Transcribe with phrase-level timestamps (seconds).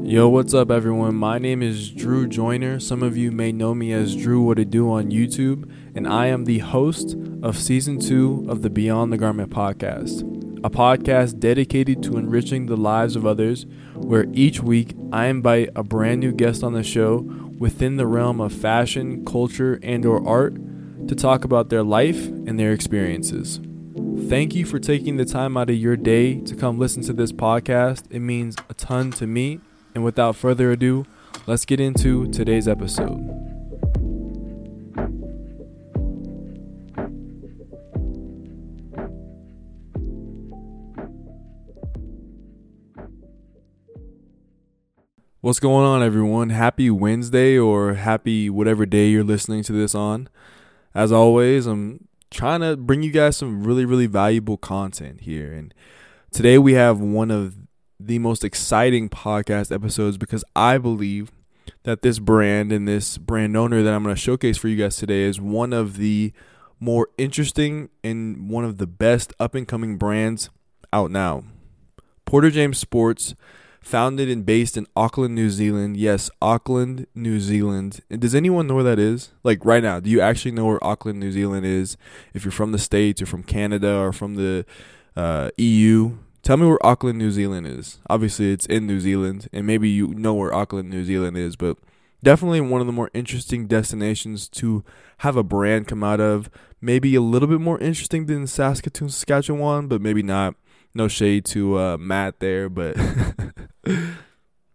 [0.00, 1.14] Yo, what's up, everyone?
[1.14, 2.80] My name is Drew Joyner.
[2.80, 6.28] Some of you may know me as Drew What to Do on YouTube, and I
[6.28, 10.22] am the host of season two of the Beyond the Garment podcast,
[10.64, 15.84] a podcast dedicated to enriching the lives of others, where each week I invite a
[15.84, 17.18] brand new guest on the show
[17.58, 20.56] within the realm of fashion, culture, and/or art
[21.06, 23.60] to talk about their life and their experiences.
[24.28, 27.30] Thank you for taking the time out of your day to come listen to this
[27.30, 28.04] podcast.
[28.10, 29.60] It means a ton to me
[29.94, 31.06] and without further ado,
[31.46, 33.42] let's get into today's episode.
[45.40, 46.50] What's going on, everyone?
[46.50, 50.28] Happy Wednesday or happy whatever day you're listening to this on.
[50.94, 55.52] As always, I'm trying to bring you guys some really, really valuable content here.
[55.52, 55.74] And
[56.30, 57.56] today we have one of
[58.06, 61.30] the most exciting podcast episodes because I believe
[61.84, 64.96] that this brand and this brand owner that I'm going to showcase for you guys
[64.96, 66.32] today is one of the
[66.80, 70.50] more interesting and one of the best up and coming brands
[70.92, 71.44] out now.
[72.24, 73.34] Porter James Sports
[73.80, 75.96] founded and based in Auckland, New Zealand.
[75.96, 78.00] Yes, Auckland, New Zealand.
[78.10, 79.32] And does anyone know where that is?
[79.42, 81.96] Like right now, do you actually know where Auckland, New Zealand is?
[82.32, 84.64] If you're from the States or from Canada or from the
[85.16, 87.98] uh, EU, tell me where Auckland, New Zealand is.
[88.10, 91.78] Obviously, it's in New Zealand, and maybe you know where Auckland, New Zealand is, but
[92.22, 94.84] definitely one of the more interesting destinations to
[95.18, 96.50] have a brand come out of.
[96.80, 100.56] Maybe a little bit more interesting than Saskatoon, Saskatchewan, but maybe not.
[100.94, 102.96] No shade to uh, Matt there, but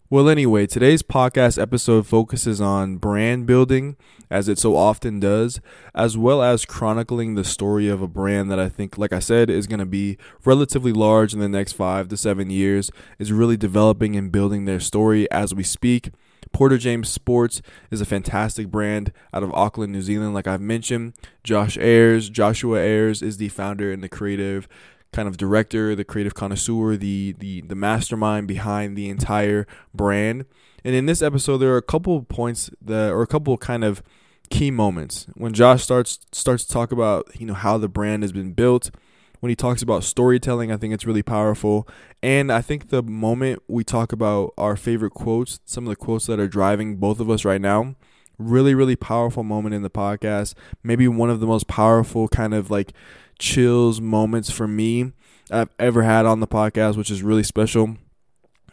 [0.10, 3.98] well, anyway, today's podcast episode focuses on brand building,
[4.30, 5.60] as it so often does,
[5.94, 9.50] as well as chronicling the story of a brand that I think, like I said,
[9.50, 13.58] is going to be relatively large in the next five to seven years, is really
[13.58, 16.12] developing and building their story as we speak.
[16.54, 20.34] Porter James Sports is a fantastic brand out of Auckland, New Zealand.
[20.34, 24.70] Like I've mentioned, Josh Ayers, Joshua Ayers is the founder and the creative
[25.18, 30.46] kind of director, the creative connoisseur, the the the mastermind behind the entire brand.
[30.86, 33.84] And in this episode, there are a couple of points that, or a couple kind
[33.84, 34.04] of
[34.52, 38.32] key moments when Josh starts starts to talk about you know how the brand has
[38.32, 38.92] been built.
[39.40, 41.88] When he talks about storytelling, I think it's really powerful.
[42.22, 46.28] And I think the moment we talk about our favorite quotes, some of the quotes
[46.28, 47.96] that are driving both of us right now,
[48.38, 50.54] really really powerful moment in the podcast.
[50.84, 52.94] Maybe one of the most powerful kind of like
[53.40, 55.14] chills moments for me
[55.50, 57.98] I've ever had on the podcast, which is really special.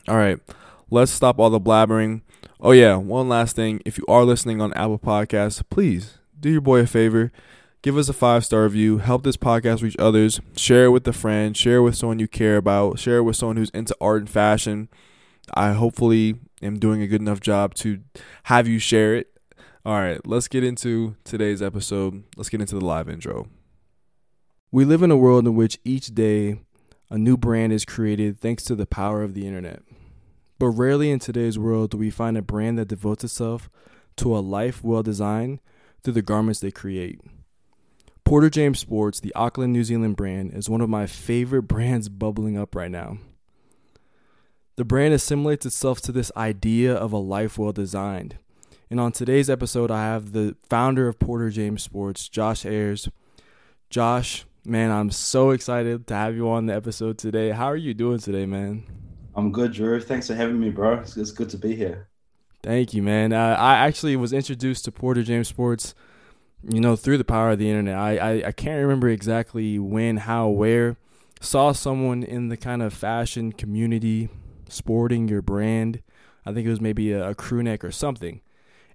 [0.09, 0.39] All right,
[0.91, 2.23] let's stop all the blabbering.
[2.61, 3.81] Oh, yeah, one last thing.
[3.85, 7.33] If you are listening on Apple Podcasts, please do your boy a favor.
[7.83, 8.99] Give us a five star review.
[8.99, 10.41] Help this podcast reach others.
[10.57, 11.55] Share it with a friend.
[11.55, 12.99] Share it with someone you care about.
[12.99, 14.89] Share it with someone who's into art and fashion.
[15.53, 18.01] I hopefully am doing a good enough job to
[18.45, 19.39] have you share it.
[19.85, 22.25] All right, let's get into today's episode.
[22.39, 23.49] Let's get into the live intro.
[24.75, 26.59] We live in a world in which each day
[27.09, 29.85] a new brand is created thanks to the power of the internet.
[30.59, 33.71] But rarely in today's world do we find a brand that devotes itself
[34.17, 35.61] to a life well designed
[36.03, 37.21] through the garments they create.
[38.25, 42.59] Porter James Sports, the Auckland, New Zealand brand, is one of my favorite brands bubbling
[42.59, 43.19] up right now.
[44.75, 48.39] The brand assimilates itself to this idea of a life well designed.
[48.91, 53.09] And on today's episode, I have the founder of Porter James Sports, Josh Ayers.
[53.89, 57.51] Josh, Man, I'm so excited to have you on the episode today.
[57.51, 58.85] How are you doing today, man?
[59.37, 60.01] I'm good, Drew.
[60.01, 61.01] Thanks for having me, bro.
[61.01, 62.09] It's, it's good to be here.
[62.63, 63.35] Thank you, man.
[63.35, 65.95] Uh, I actually was introduced to Porter James Sports,
[66.67, 67.95] you know, through the power of the internet.
[67.95, 70.97] I, I, I can't remember exactly when, how, where.
[71.43, 74.31] Saw someone in the kind of fashion community
[74.71, 76.03] sporting your brand.
[76.47, 78.41] I think it was maybe a, a crew neck or something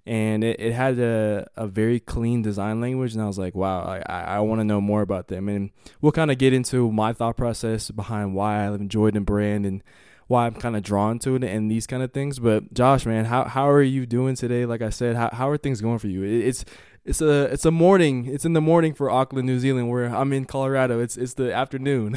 [0.06, 3.80] and it, it had a, a very clean design language and i was like wow
[3.82, 5.48] i, I want to know more about them.
[5.48, 9.66] And we'll kind of get into my thought process behind why i enjoyed the brand
[9.66, 9.82] and
[10.26, 12.38] why i'm kind of drawn to it and these kind of things.
[12.38, 14.66] But josh man how, how are you doing today?
[14.66, 16.22] Like i said how, how are things going for you?
[16.24, 16.64] It, it's
[17.04, 18.26] it's a it's a morning.
[18.26, 21.00] It's in the morning for auckland new zealand where i'm in colorado.
[21.00, 22.14] It's it's the afternoon.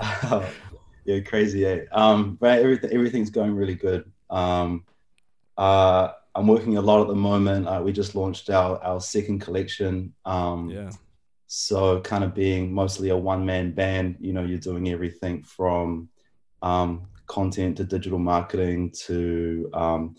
[0.00, 0.48] Oh,
[1.04, 1.80] yeah crazy eh?
[1.92, 4.10] um but everything everything's going really good.
[4.30, 4.84] Um
[5.56, 7.68] uh I'm working a lot at the moment.
[7.68, 10.12] Uh, we just launched our our second collection.
[10.24, 10.90] Um, yeah.
[11.46, 16.08] So kind of being mostly a one man band, you know, you're doing everything from
[16.62, 20.16] um, content to digital marketing to um,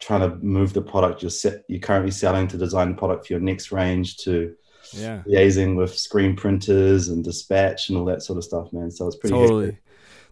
[0.00, 3.34] trying to move the product you're set, you're currently selling to design the product for
[3.34, 4.54] your next range to
[4.92, 5.22] yeah.
[5.26, 8.90] liaising with screen printers and dispatch and all that sort of stuff, man.
[8.90, 9.66] So it's pretty totally.
[9.66, 9.82] Hectic.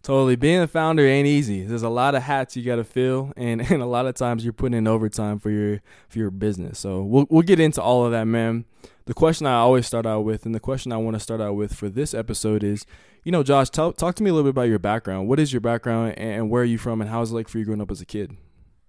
[0.05, 0.37] Totally.
[0.37, 1.65] Being a founder ain't easy.
[1.65, 4.45] There's a lot of hats you got to fill, and, and a lot of times
[4.45, 6.79] you're putting in overtime for your for your business.
[6.79, 8.67] So we'll we'll get into all of that, man.
[9.07, 11.55] The question I always start out with, and the question I want to start out
[11.57, 12.87] with for this episode is,
[13.23, 15.27] you know, Josh, tell, talk to me a little bit about your background.
[15.27, 17.59] What is your background, and where are you from, and how was it like for
[17.59, 18.37] you growing up as a kid?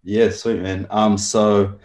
[0.04, 0.86] Yeah, sweet man.
[0.90, 1.80] Um, so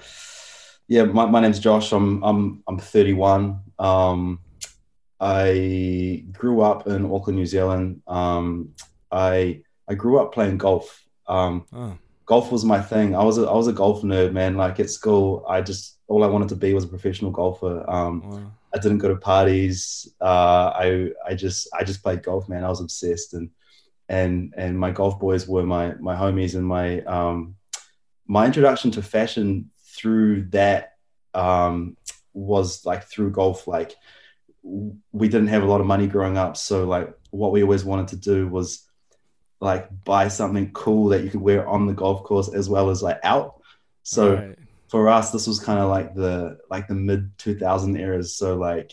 [0.89, 1.93] yeah, my, my name's Josh.
[1.93, 3.61] I'm I'm I'm 31.
[3.79, 4.41] Um,
[5.21, 8.03] I grew up in Auckland, New Zealand.
[8.09, 8.75] Um,
[9.11, 11.05] I I grew up playing golf.
[11.27, 11.99] Um, oh.
[12.27, 13.17] Golf was my thing.
[13.17, 14.57] I was a, I was a golf nerd, man.
[14.57, 17.85] Like at school, I just all I wanted to be was a professional golfer.
[17.89, 18.53] Um, wow.
[18.75, 20.13] I didn't go to parties.
[20.21, 22.65] Uh, I I just I just played golf, man.
[22.65, 23.51] I was obsessed, and
[24.09, 27.57] and and my golf boys were my my homies, and my um,
[28.27, 30.95] my introduction to fashion through that
[31.35, 31.97] um,
[32.33, 33.67] was like through golf.
[33.67, 33.97] Like
[34.63, 38.09] we didn't have a lot of money growing up, so like what we always wanted
[38.09, 38.90] to do was
[39.61, 43.03] like buy something cool that you could wear on the golf course as well as
[43.03, 43.61] like out.
[44.03, 44.59] So right.
[44.89, 48.35] for us, this was kind of like the like the mid 2000 eras.
[48.35, 48.93] So like,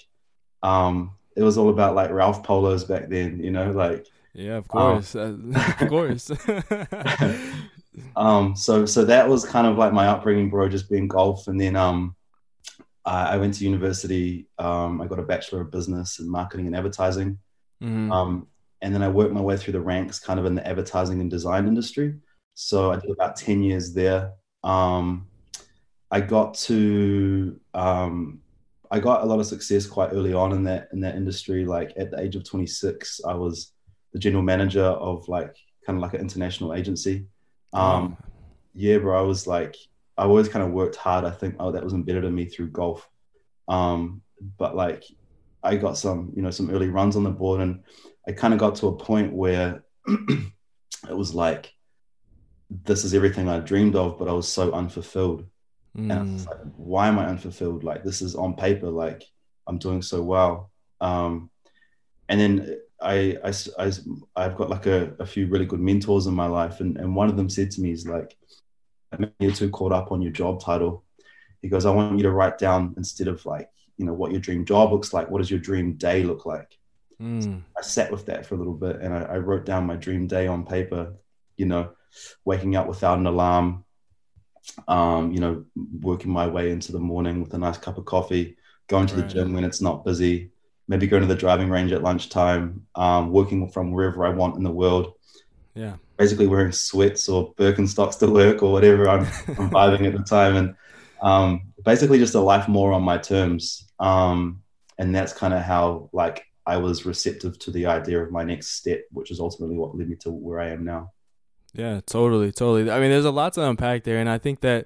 [0.63, 4.05] um, it was all about like Ralph polos back then, you know, like
[4.37, 6.29] yeah, of course, um, of course.
[8.15, 11.59] um, so so that was kind of like my upbringing, bro, just being golf, and
[11.59, 12.15] then um,
[13.03, 14.47] I, I went to university.
[14.59, 17.39] Um, I got a bachelor of business in marketing and advertising.
[17.81, 18.11] Mm-hmm.
[18.11, 18.47] Um,
[18.81, 21.29] and then I worked my way through the ranks kind of in the advertising and
[21.29, 22.15] design industry.
[22.53, 24.33] So I did about 10 years there.
[24.63, 25.27] Um,
[26.09, 28.41] I got to um,
[28.89, 31.65] I got a lot of success quite early on in that in that industry.
[31.65, 33.73] Like at the age of 26, I was
[34.13, 37.27] the general manager of like kind of like an international agency.
[37.73, 38.17] Um.
[38.73, 39.17] Yeah, bro.
[39.17, 39.75] I was like,
[40.17, 41.25] I always kind of worked hard.
[41.25, 43.09] I think oh, that was embedded in me through golf.
[43.67, 44.21] Um,
[44.57, 45.03] but like,
[45.63, 47.83] I got some you know some early runs on the board, and
[48.27, 51.73] I kind of got to a point where it was like,
[52.69, 55.45] this is everything I dreamed of, but I was so unfulfilled.
[55.97, 56.11] Mm.
[56.11, 57.83] And I was like, why am I unfulfilled?
[57.83, 59.23] Like, this is on paper, like,
[59.65, 60.71] I'm doing so well.
[60.99, 61.49] Um,
[62.29, 63.91] and then I, I, I,
[64.35, 66.81] I've got like a, a few really good mentors in my life.
[66.81, 68.35] And, and one of them said to me, is like,
[69.39, 71.03] you're too caught up on your job title.
[71.61, 74.41] He goes, I want you to write down instead of like, you know, what your
[74.41, 76.76] dream job looks like, what does your dream day look like?
[77.21, 77.63] Mm.
[77.77, 80.27] I sat with that for a little bit and I, I, wrote down my dream
[80.27, 81.15] day on paper,
[81.55, 81.89] you know,
[82.45, 83.85] waking up without an alarm,
[84.87, 85.65] um, you know,
[85.99, 88.55] working my way into the morning with a nice cup of coffee,
[88.87, 89.27] going to right.
[89.27, 90.51] the gym when it's not busy,
[90.87, 94.63] maybe going to the driving range at lunchtime, um, working from wherever I want in
[94.63, 95.13] the world.
[95.73, 95.95] Yeah.
[96.17, 100.55] Basically wearing sweats or Birkenstocks to work or whatever I'm, I'm vibing at the time.
[100.55, 100.75] And
[101.21, 103.89] um, basically just a life more on my terms.
[103.99, 104.61] Um,
[104.97, 108.71] and that's kind of how like I was receptive to the idea of my next
[108.73, 111.13] step, which is ultimately what led me to where I am now.
[111.73, 112.91] Yeah, totally, totally.
[112.91, 114.85] I mean, there's a lot to unpack there, and I think that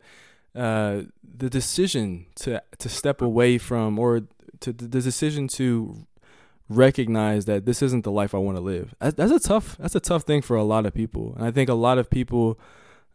[0.55, 4.21] uh, the decision to to step away from, or
[4.59, 6.05] to the decision to
[6.69, 8.93] recognize that this isn't the life I want to live.
[8.99, 9.75] That's a tough.
[9.79, 12.11] That's a tough thing for a lot of people, and I think a lot of
[12.11, 12.59] people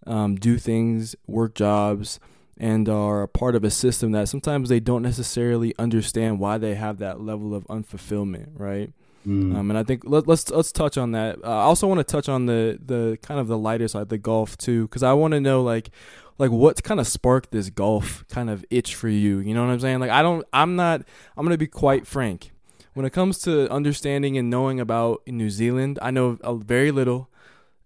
[0.07, 2.19] um, do things, work jobs
[2.59, 6.75] and are a part of a system that sometimes they don't necessarily understand why they
[6.75, 8.93] have that level of unfulfillment, right?
[9.27, 9.57] Mm.
[9.57, 11.39] Um, and I think let, us let's, let's touch on that.
[11.45, 14.19] Uh, I also want to touch on the the kind of the lighter side, the
[14.19, 15.91] golf too, because I want to know like
[16.39, 19.39] like what kind of sparked this golf kind of itch for you.
[19.39, 20.01] You know what I'm saying?
[20.01, 21.03] Like I don't, I'm not,
[21.37, 22.53] I'm gonna be quite frank.
[22.95, 27.29] When it comes to understanding and knowing about New Zealand, I know very little.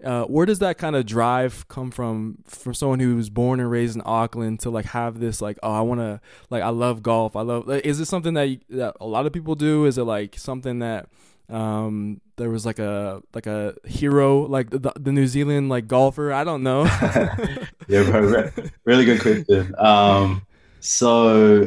[0.05, 3.71] Uh, where does that kind of drive come from from someone who was born and
[3.71, 7.03] raised in Auckland to like have this like oh I want to like I love
[7.03, 7.37] golf.
[7.37, 9.85] I love like, is it something that, you, that a lot of people do?
[9.85, 11.09] Is it like something that
[11.51, 16.33] um there was like a like a hero like the, the New Zealand like golfer?
[16.33, 16.85] I don't know.
[17.89, 18.51] Yeah bro,
[18.85, 19.75] really good question.
[19.77, 20.47] Um
[20.79, 21.67] so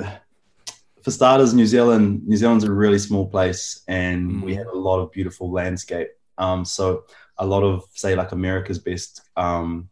[1.03, 4.41] for starters New Zealand New Zealand's a really small place and mm.
[4.41, 6.07] we have a lot of beautiful landscape.
[6.39, 7.03] Um so
[7.37, 9.89] a lot of say like America's best um,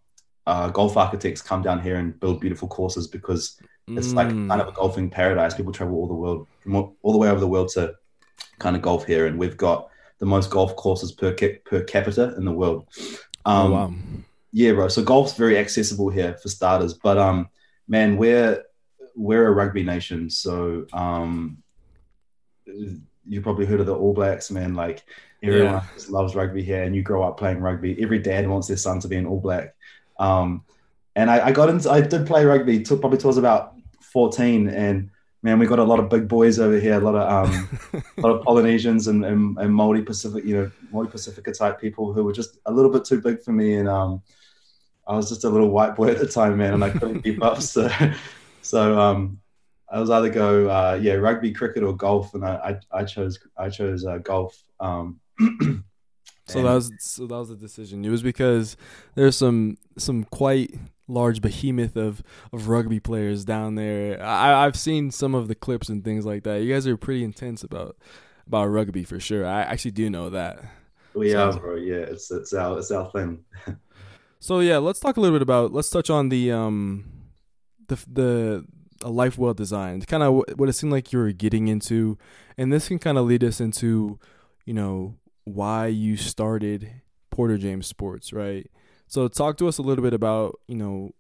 [0.48, 4.16] uh, golf architects come down here and build beautiful courses because it's mm.
[4.16, 5.54] like kind of a golfing paradise.
[5.54, 6.48] People travel all the world,
[7.02, 7.94] all the way over the world to
[8.60, 12.46] kind of golf here, and we've got the most golf courses per per capita in
[12.46, 12.88] the world.
[13.46, 13.94] Oh, um, oh, wow.
[14.54, 14.88] Yeah, bro.
[14.88, 17.50] So golf's very accessible here for starters, but um,
[17.88, 18.64] man, we're
[19.16, 21.62] we're a rugby nation, so um,
[23.28, 24.76] you probably heard of the All Blacks, man.
[24.76, 25.04] Like
[25.44, 25.84] Everyone yeah.
[26.10, 28.02] loves rugby here, and you grow up playing rugby.
[28.02, 29.74] Every dad wants their son to be an All Black.
[30.20, 30.64] Um,
[31.16, 32.84] and I, I, got into, I did play rugby.
[32.84, 33.76] Took probably till I was about
[34.14, 35.10] fourteen, and
[35.42, 37.80] man, we got a lot of big boys over here, a lot of um,
[38.18, 42.14] a lot of Polynesians and, and, and Maori Pacific, you know, Maori Pasifika type people
[42.14, 44.22] who were just a little bit too big for me, and um,
[45.08, 47.44] I was just a little white boy at the time, man, and I couldn't keep
[47.44, 47.58] up.
[47.62, 47.90] So,
[48.62, 49.41] so um,
[49.92, 53.38] I was either go uh, yeah rugby, cricket, or golf, and I I, I chose
[53.58, 54.64] I chose uh, golf.
[54.80, 55.20] Um,
[56.48, 58.06] so that was so that was the decision.
[58.06, 58.78] It was because
[59.16, 60.74] there's some some quite
[61.08, 64.24] large behemoth of of rugby players down there.
[64.24, 66.62] I, I've seen some of the clips and things like that.
[66.62, 67.98] You guys are pretty intense about
[68.48, 69.46] about rugby for sure.
[69.46, 70.64] I actually do know that.
[71.14, 71.76] We so, are, bro.
[71.76, 73.44] Yeah, it's it's our it's our thing.
[74.40, 75.74] so yeah, let's talk a little bit about.
[75.74, 77.04] Let's touch on the um
[77.88, 78.66] the the
[79.04, 80.08] a life well designed.
[80.08, 82.18] Kind of what it seemed like you were getting into,
[82.58, 84.20] and this can kind of lead us into,
[84.66, 88.70] you know, why you started Porter James Sports, right?
[89.08, 91.12] So talk to us a little bit about, you know,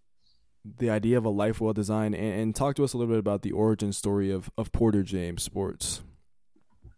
[0.78, 3.20] the idea of a life well designed and, and, talk to us a little bit
[3.20, 6.02] about the origin story of, of Porter James Sports.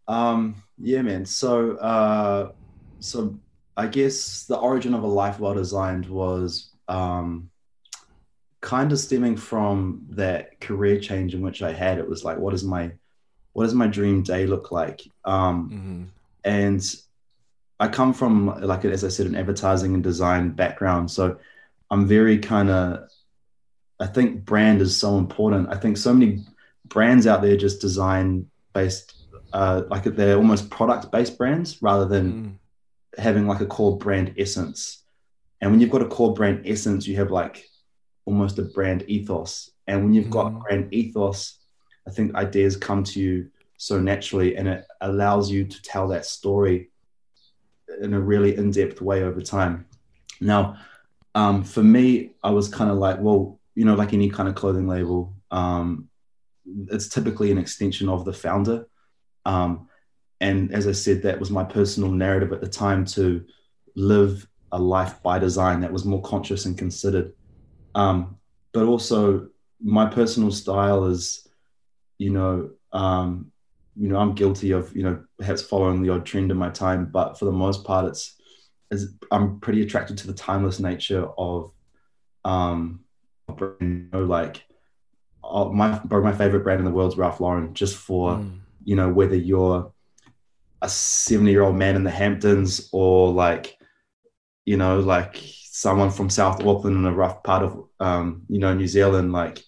[0.07, 1.25] Um, yeah, man.
[1.25, 2.51] So, uh,
[2.99, 3.39] so
[3.77, 7.49] I guess the origin of a life well designed was, um,
[8.63, 11.97] kind of stemming from that career change in which I had.
[11.97, 12.93] It was like, what is my,
[13.51, 15.01] what does my dream day look like?
[15.25, 16.03] Um, mm-hmm.
[16.45, 16.95] and
[17.79, 21.37] I come from like as I said an advertising and design background, so
[21.91, 23.09] I'm very kind of
[23.99, 25.69] I think brand is so important.
[25.69, 26.45] I think so many
[26.85, 32.33] brands out there just design based uh, like they're almost product based brands rather than
[32.33, 33.21] mm.
[33.21, 35.03] having like a core brand essence.
[35.59, 37.69] And when you've got a core brand essence, you have like
[38.25, 39.71] almost a brand ethos.
[39.87, 40.61] And when you've got mm.
[40.61, 41.59] brand ethos,
[42.07, 46.25] I think ideas come to you so naturally and it allows you to tell that
[46.25, 46.89] story
[48.01, 49.85] in a really in-depth way over time.
[50.39, 50.77] Now,
[51.35, 54.55] um, for me, I was kind of like, well, you know, like any kind of
[54.55, 56.09] clothing label, um,
[56.91, 58.87] it's typically an extension of the founder.
[59.45, 59.89] Um,
[60.39, 63.45] and as I said, that was my personal narrative at the time to
[63.95, 67.33] live a life by design that was more conscious and considered.
[67.95, 68.37] Um,
[68.71, 69.49] but also,
[69.81, 71.47] my personal style is,
[72.17, 73.51] you know, um,
[73.95, 77.05] you know, I'm guilty of, you know, perhaps following the odd trend in my time,
[77.05, 78.35] but for the most part, it's,
[78.89, 81.71] it's I'm pretty attracted to the timeless nature of,
[82.45, 83.01] um,
[83.79, 84.63] you know, like
[85.43, 88.59] uh, my my favorite brand in the world is Ralph Lauren, just for, mm.
[88.83, 89.91] you know, whether you're
[90.81, 93.77] a 70 year old man in the Hamptons or like,
[94.65, 95.41] you know, like
[95.75, 99.63] someone from South Auckland in a rough part of, um, you know, New Zealand, like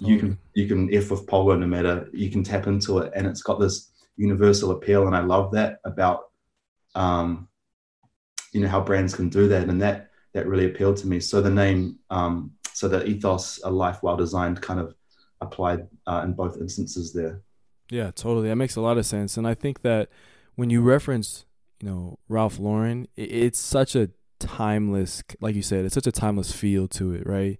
[0.00, 3.26] you can you can f with polo no matter you can tap into it and
[3.26, 6.30] it's got this universal appeal and i love that about
[6.94, 7.46] um
[8.52, 11.20] you know how brands can do that and that that really appealed to me.
[11.20, 14.94] So the name um so the ethos a life well designed kind of
[15.40, 17.42] applied uh, in both instances there.
[17.90, 18.48] Yeah totally.
[18.48, 19.36] That makes a lot of sense.
[19.36, 20.08] And i think that
[20.54, 21.44] when you reference
[21.80, 24.10] you know ralph lauren it's such a
[24.42, 27.58] timeless like you said it's such a timeless feel to it right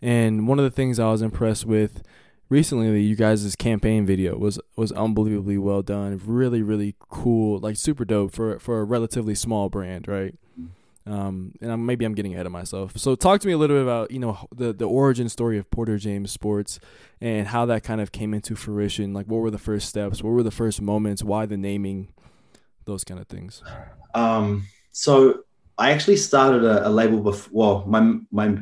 [0.00, 2.02] and one of the things I was impressed with
[2.48, 6.20] recently, you guys' campaign video was was unbelievably well done.
[6.24, 10.34] Really, really cool, like super dope for for a relatively small brand, right?
[11.06, 12.92] Um, and I'm, maybe I'm getting ahead of myself.
[12.98, 15.70] So talk to me a little bit about you know the the origin story of
[15.70, 16.78] Porter James Sports
[17.20, 19.14] and how that kind of came into fruition.
[19.14, 20.22] Like, what were the first steps?
[20.22, 21.22] What were the first moments?
[21.22, 22.08] Why the naming?
[22.84, 23.62] Those kind of things.
[24.14, 25.44] Um, so
[25.78, 27.50] I actually started a, a label before.
[27.52, 28.58] Well, my my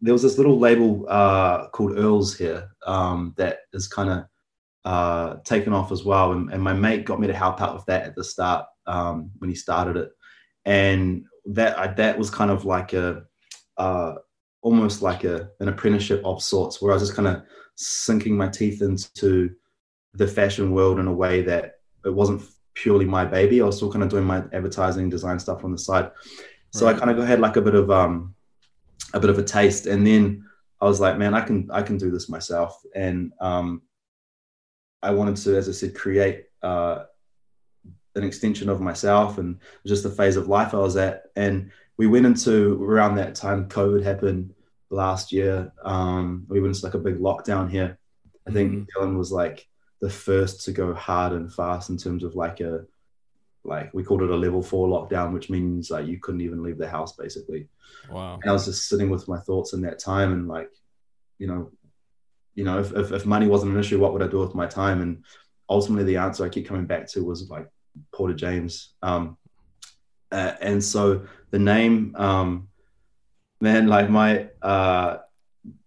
[0.00, 4.24] there was this little label uh, called Earls here um, that is kind of
[4.84, 6.32] uh, taken off as well.
[6.32, 9.30] And, and, my mate got me to help out with that at the start um,
[9.38, 10.10] when he started it.
[10.64, 13.24] And that I, that was kind of like a
[13.76, 14.14] uh,
[14.62, 17.42] almost like a an apprenticeship of sorts, where I was just kind of
[17.76, 19.50] sinking my teeth into
[20.14, 22.42] the fashion world in a way that it wasn't
[22.80, 23.60] purely my baby.
[23.60, 26.10] I was still kind of doing my advertising design stuff on the side.
[26.72, 26.96] So right.
[26.96, 28.34] I kind of had like a bit of um,
[29.12, 29.86] a bit of a taste.
[29.86, 30.44] And then
[30.80, 32.80] I was like, man, I can I can do this myself.
[32.94, 33.82] And um,
[35.02, 37.04] I wanted to, as I said, create uh,
[38.14, 41.24] an extension of myself and just the phase of life I was at.
[41.36, 44.54] And we went into around that time, COVID happened
[44.88, 45.72] last year.
[45.84, 47.98] Um, we went into like a big lockdown here.
[48.48, 49.04] I think mm-hmm.
[49.04, 49.68] Dylan was like
[50.00, 52.84] the first to go hard and fast in terms of like a
[53.62, 56.78] like we called it a level four lockdown, which means like you couldn't even leave
[56.78, 57.68] the house basically.
[58.10, 58.38] Wow.
[58.42, 60.70] And I was just sitting with my thoughts in that time and like,
[61.38, 61.70] you know,
[62.54, 64.66] you know, if, if, if money wasn't an issue, what would I do with my
[64.66, 65.02] time?
[65.02, 65.24] And
[65.68, 67.68] ultimately the answer I keep coming back to was like
[68.12, 68.94] Porter James.
[69.02, 69.36] Um,
[70.32, 72.68] uh, and so the name, um,
[73.60, 75.18] man, like my, uh,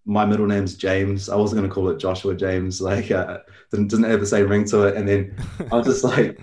[0.06, 1.30] my middle name's James.
[1.30, 2.82] I wasn't gonna call it Joshua James.
[2.82, 3.40] Like, uh,
[3.72, 4.98] didn't didn't have the same ring to it.
[4.98, 5.36] And then
[5.72, 6.40] I was just like,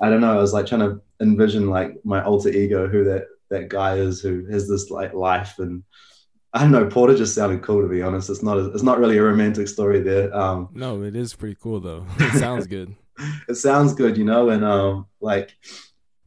[0.00, 0.32] I don't know.
[0.32, 4.20] I was like trying to envision like my alter ego, who that that guy is,
[4.20, 5.82] who has this like life and.
[6.54, 6.86] I don't know.
[6.86, 8.30] Porter just sounded cool to be honest.
[8.30, 8.56] It's not.
[8.56, 10.34] A, it's not really a romantic story there.
[10.34, 12.06] Um, no, it is pretty cool though.
[12.18, 12.96] It sounds good.
[13.48, 14.50] it sounds good, you know.
[14.50, 15.56] And um, like,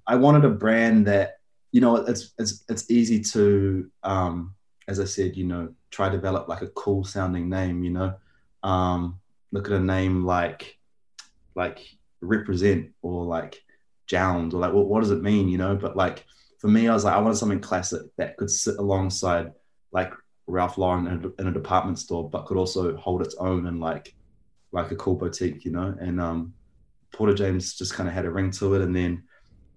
[0.07, 1.39] I wanted a brand that,
[1.71, 4.55] you know, it's it's it's easy to, um,
[4.87, 7.83] as I said, you know, try to develop like a cool sounding name.
[7.83, 8.13] You know,
[8.63, 9.19] um,
[9.51, 10.77] look at a name like
[11.55, 11.79] like
[12.21, 13.63] represent or like
[14.07, 15.49] jound or like what, what does it mean?
[15.49, 16.25] You know, but like
[16.59, 19.53] for me, I was like, I wanted something classic that could sit alongside
[19.91, 20.13] like
[20.47, 23.79] Ralph Lauren in a, in a, department store, but could also hold its own and
[23.79, 24.13] like
[24.71, 25.95] like a cool boutique, you know.
[25.99, 26.53] And um,
[27.11, 29.23] Porter James just kind of had a ring to it, and then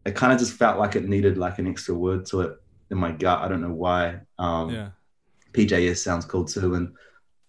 [0.05, 2.57] it kind of just felt like it needed like an extra word to it
[2.91, 3.41] in my gut.
[3.41, 4.21] I don't know why.
[4.39, 4.89] Um, yeah.
[5.53, 6.95] PJS sounds cool too, and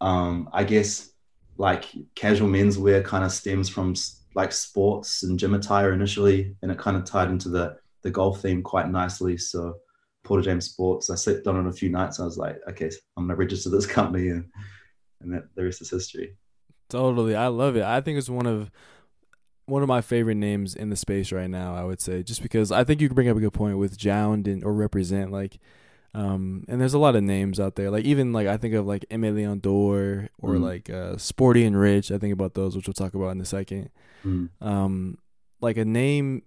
[0.01, 1.11] um, I guess
[1.57, 3.95] like casual menswear kind of stems from
[4.35, 8.41] like sports and gym attire initially, and it kind of tied into the the golf
[8.41, 9.37] theme quite nicely.
[9.37, 9.75] So
[10.23, 12.19] Porter James Sports, I slept on it a few nights.
[12.19, 14.45] I was like, okay, I'm gonna register this company, and
[15.21, 16.35] and that the rest is history.
[16.89, 17.83] Totally, I love it.
[17.83, 18.71] I think it's one of
[19.65, 21.75] one of my favorite names in the space right now.
[21.75, 24.47] I would say just because I think you bring up a good point with Jound
[24.47, 25.59] and or represent like
[26.15, 27.89] um, and there's a lot of names out there.
[27.89, 30.61] Like even like I think of like Aimé Leon Dore or mm.
[30.61, 32.11] like uh, Sporty and Rich.
[32.11, 33.89] I think about those, which we'll talk about in a second.
[34.23, 34.49] Mm.
[34.61, 35.17] Um,
[35.59, 36.43] like a name,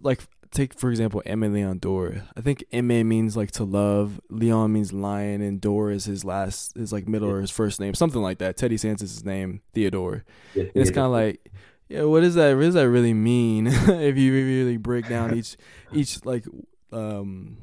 [0.00, 2.22] like take for example Aimé Leon Dore.
[2.34, 4.20] I think Aimé means like to love.
[4.30, 7.34] Leon means lion, and Dore is his last, his like middle yeah.
[7.34, 8.56] or his first name, something like that.
[8.56, 10.24] Teddy Santis is his name, Theodore.
[10.54, 11.50] Yeah, it's kind of like.
[11.86, 12.56] Yeah, what does that?
[12.56, 13.66] What does that really mean?
[13.70, 15.58] if you really break down each,
[15.92, 16.46] each like,
[16.90, 17.58] um,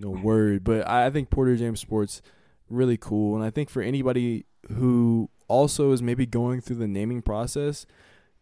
[0.00, 0.64] you know word.
[0.64, 2.22] But I, think Porter James Sports
[2.68, 7.22] really cool, and I think for anybody who also is maybe going through the naming
[7.22, 7.86] process,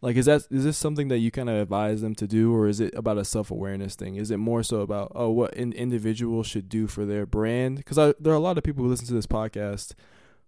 [0.00, 2.68] like is that is this something that you kind of advise them to do, or
[2.68, 4.14] is it about a self awareness thing?
[4.14, 7.78] Is it more so about oh what an individual should do for their brand?
[7.78, 9.94] Because there are a lot of people who listen to this podcast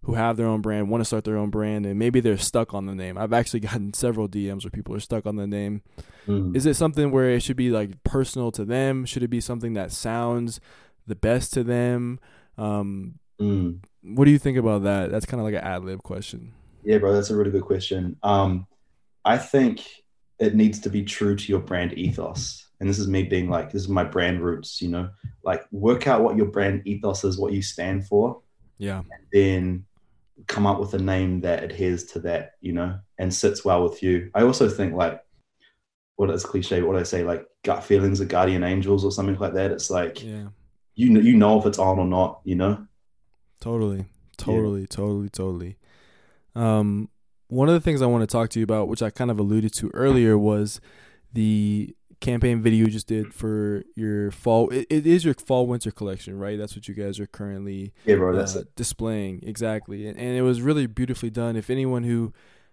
[0.05, 2.73] who have their own brand, want to start their own brand, and maybe they're stuck
[2.73, 3.19] on the name.
[3.19, 5.83] I've actually gotten several DMs where people are stuck on the name.
[6.27, 6.57] Mm.
[6.57, 9.05] Is it something where it should be like personal to them?
[9.05, 10.61] Should it be something that sounds
[11.07, 12.21] the best to them?
[12.57, 13.79] Um, mm.
[14.03, 15.11] What do you think about that?
[15.11, 16.53] That's kind of like an ad lib question.
[16.85, 18.17] Yeah, bro, that's a really good question.
[18.23, 18.67] Um,
[19.25, 19.85] I think
[20.39, 22.67] it needs to be true to your brand ethos.
[22.81, 25.11] And this is me being like, this is my brand roots, you know,
[25.45, 28.41] like work out what your brand ethos is, what you stand for.
[28.79, 29.01] Yeah.
[29.01, 29.85] And then
[30.47, 34.03] come up with a name that adheres to that, you know, and sits well with
[34.03, 34.31] you.
[34.35, 35.23] I also think like,
[36.17, 36.81] what is cliche?
[36.81, 37.23] What do I say?
[37.23, 39.73] Like gut feelings of guardian angels or something like that.
[39.73, 40.49] It's like, yeah
[41.01, 42.87] you know, you know if it's on or not, you know?
[43.61, 44.07] Totally.
[44.37, 44.87] Totally, yeah.
[44.89, 45.77] totally, totally.
[46.55, 47.09] Um,
[47.49, 49.39] one of the things I want to talk to you about, which I kind of
[49.39, 50.81] alluded to earlier, was
[51.33, 54.69] the campaign video you just did for your fall.
[54.71, 56.59] it, it is your fall winter collection, right?
[56.59, 60.43] That's what you guys are currently yeah, bro, that's uh, displaying exactly, and, and it
[60.43, 61.57] was really beautifully done.
[61.57, 62.33] If anyone who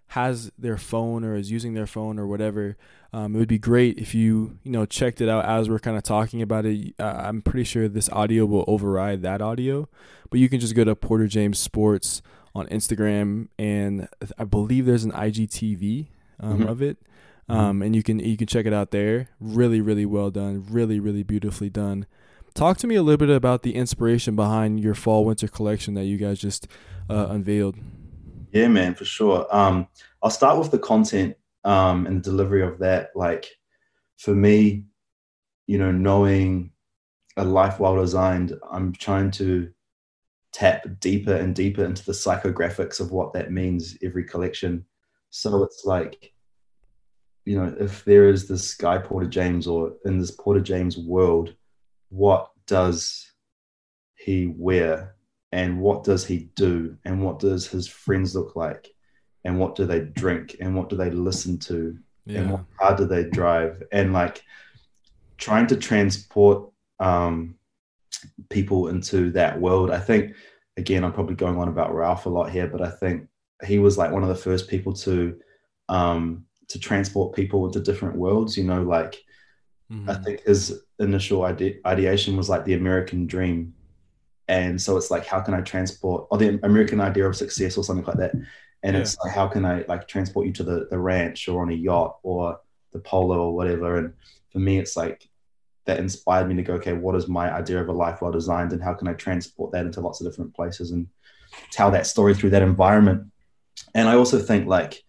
[0.09, 2.77] has their phone or is using their phone or whatever,
[3.13, 5.97] um, it would be great if you you know checked it out as we're kind
[5.97, 6.93] of talking about it.
[6.99, 9.89] Uh, I'm pretty sure this audio will override that audio,
[10.29, 12.21] but you can just go to Porter James Sports
[12.55, 16.07] on Instagram, and I believe there's an IGTV
[16.39, 16.67] um, mm-hmm.
[16.67, 16.97] of it,
[17.49, 17.59] mm-hmm.
[17.59, 19.29] um, and you can you can check it out there.
[19.39, 20.65] Really, really well done.
[20.69, 22.05] Really, really beautifully done.
[22.53, 26.05] Talk to me a little bit about the inspiration behind your fall winter collection that
[26.05, 26.67] you guys just
[27.09, 27.77] uh, unveiled.
[28.51, 29.45] Yeah, man, for sure.
[29.51, 29.87] Um,
[30.23, 33.09] I'll start with the content um, and the delivery of that.
[33.15, 33.47] Like
[34.17, 34.85] for me,
[35.67, 36.71] you know, knowing
[37.35, 39.69] a life well designed, I'm trying to
[40.53, 44.85] tap deeper and deeper into the psychographics of what that means every collection.
[45.29, 46.33] So it's like,
[47.45, 51.53] you know, if there is this guy Porter James or in this Porter James world,
[52.09, 53.33] what does
[54.15, 55.16] he wear
[55.51, 56.97] and what does he do?
[57.05, 58.93] And what does his friends look like?
[59.43, 60.57] And what do they drink?
[60.59, 61.97] And what do they listen to?
[62.25, 62.39] Yeah.
[62.39, 63.81] and what car do they drive?
[63.91, 64.43] And like
[65.37, 67.55] trying to transport um,
[68.49, 69.91] people into that world.
[69.91, 70.35] I think
[70.77, 73.27] again i'm probably going on about ralph a lot here but i think
[73.65, 75.37] he was like one of the first people to
[75.89, 79.23] um, to transport people into different worlds you know like
[79.91, 80.09] mm-hmm.
[80.09, 83.73] i think his initial ide- ideation was like the american dream
[84.47, 87.83] and so it's like how can i transport or the american idea of success or
[87.83, 88.33] something like that
[88.83, 89.01] and yeah.
[89.01, 91.75] it's like how can i like transport you to the, the ranch or on a
[91.75, 92.59] yacht or
[92.93, 94.13] the polo or whatever and
[94.51, 95.27] for me it's like
[95.85, 98.73] that inspired me to go okay what is my idea of a life well designed
[98.73, 101.07] and how can i transport that into lots of different places and
[101.71, 103.31] tell that story through that environment.
[103.93, 105.03] And I also think like,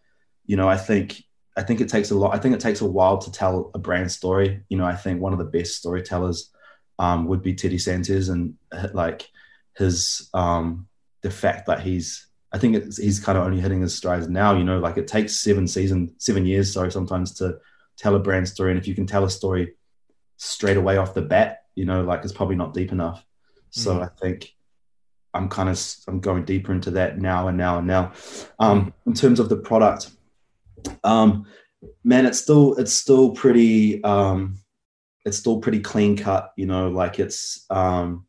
[0.47, 1.23] you know, I think
[1.57, 2.35] I think it takes a lot.
[2.35, 4.63] I think it takes a while to tell a brand story.
[4.69, 6.51] You know, I think one of the best storytellers
[6.99, 9.29] um, would be Teddy Santis, and uh, like
[9.77, 10.89] his um,
[11.23, 14.57] the fact that he's I think he's kind of only hitting his strides now.
[14.57, 17.59] You know, like it takes seven season, seven years, sorry, sometimes to
[17.97, 18.71] tell a brand story.
[18.71, 19.75] And if you can tell a story
[20.37, 23.25] straight away off the bat, you know, like it's probably not deep enough.
[23.71, 24.03] So mm.
[24.03, 24.55] I think
[25.35, 28.13] I'm kind of I'm going deeper into that now and now and now.
[28.59, 30.11] Um, in terms of the product,
[31.05, 31.47] um,
[32.03, 34.57] man, it's still it's still pretty um,
[35.29, 36.53] it's still pretty clean cut.
[36.57, 38.27] You know, like it's um,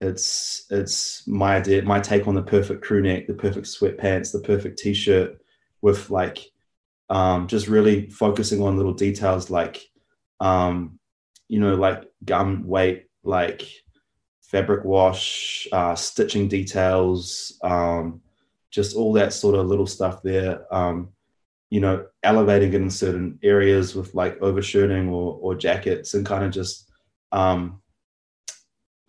[0.00, 4.40] it's it's my idea, my take on the perfect crew neck, the perfect sweatpants, the
[4.40, 5.38] perfect t-shirt,
[5.82, 6.38] with like
[7.10, 9.82] um, just really focusing on little details like
[10.38, 10.98] um,
[11.48, 13.68] you know like gum weight, like
[14.40, 18.22] fabric wash, uh, stitching details, um,
[18.70, 20.72] just all that sort of little stuff there.
[20.74, 21.10] Um,
[21.70, 26.44] you know, elevating it in certain areas with like overshirting or, or jackets and kind
[26.44, 26.90] of just
[27.32, 27.80] um,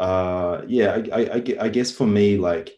[0.01, 2.71] uh, yeah, I, I, I guess for me, like,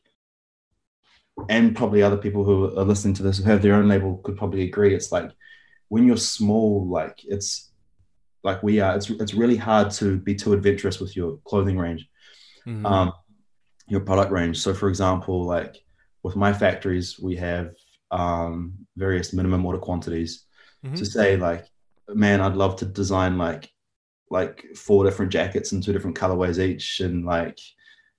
[1.49, 4.37] and probably other people who are listening to this who have their own label could
[4.37, 4.93] probably agree.
[4.93, 5.31] It's like
[5.87, 7.71] when you're small, like it's
[8.43, 8.95] like we are.
[8.95, 12.07] It's it's really hard to be too adventurous with your clothing range,
[12.67, 12.85] mm-hmm.
[12.85, 13.13] um,
[13.87, 14.59] your product range.
[14.59, 15.77] So, for example, like
[16.23, 17.71] with my factories, we have
[18.11, 20.45] um, various minimum order quantities
[20.85, 20.95] mm-hmm.
[20.95, 21.65] to say like,
[22.07, 23.69] man, I'd love to design like
[24.29, 27.59] like four different jackets and two different colorways each, and like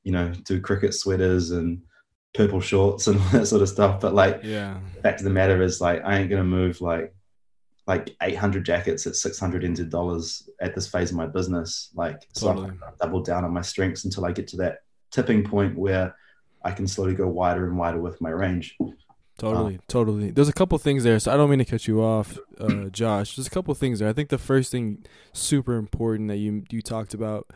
[0.02, 1.82] you know do cricket sweaters and
[2.34, 4.00] purple shorts and all that sort of stuff.
[4.00, 7.14] But like, yeah, fact of the matter is like I ain't gonna move like
[7.86, 11.90] like 800 jackets at 600 NZ dollars at this phase of my business.
[11.94, 12.68] Like, totally.
[12.68, 14.78] so I'm double down on my strengths until I get to that
[15.10, 16.16] tipping point where
[16.64, 18.76] I can slowly go wider and wider with my range.
[19.36, 20.30] Totally, totally.
[20.30, 23.34] There's a couple things there, so I don't mean to cut you off, uh, Josh.
[23.34, 24.08] There's a couple things there.
[24.08, 27.50] I think the first thing, super important that you you talked about,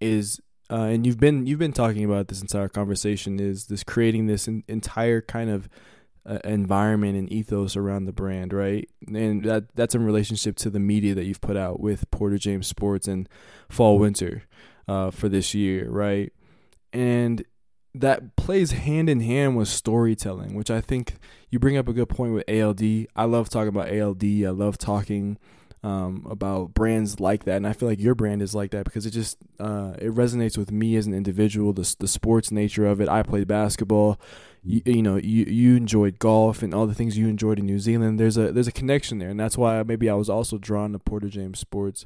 [0.00, 4.26] is uh, and you've been you've been talking about this entire conversation is this creating
[4.26, 5.68] this in, entire kind of
[6.24, 8.88] uh, environment and ethos around the brand, right?
[9.06, 12.66] And that that's in relationship to the media that you've put out with Porter James
[12.66, 13.28] Sports and
[13.68, 14.44] Fall Winter
[14.88, 16.32] uh, for this year, right?
[16.92, 17.44] And
[18.00, 21.14] that plays hand in hand with storytelling, which I think
[21.50, 22.82] you bring up a good point with ALD.
[23.14, 24.24] I love talking about ALD.
[24.24, 25.38] I love talking
[25.82, 29.06] um, about brands like that, and I feel like your brand is like that because
[29.06, 31.72] it just uh, it resonates with me as an individual.
[31.72, 33.08] The the sports nature of it.
[33.08, 34.18] I played basketball.
[34.64, 37.78] You, you know, you you enjoyed golf and all the things you enjoyed in New
[37.78, 38.18] Zealand.
[38.18, 40.98] There's a there's a connection there, and that's why maybe I was also drawn to
[40.98, 42.04] Porter James Sports.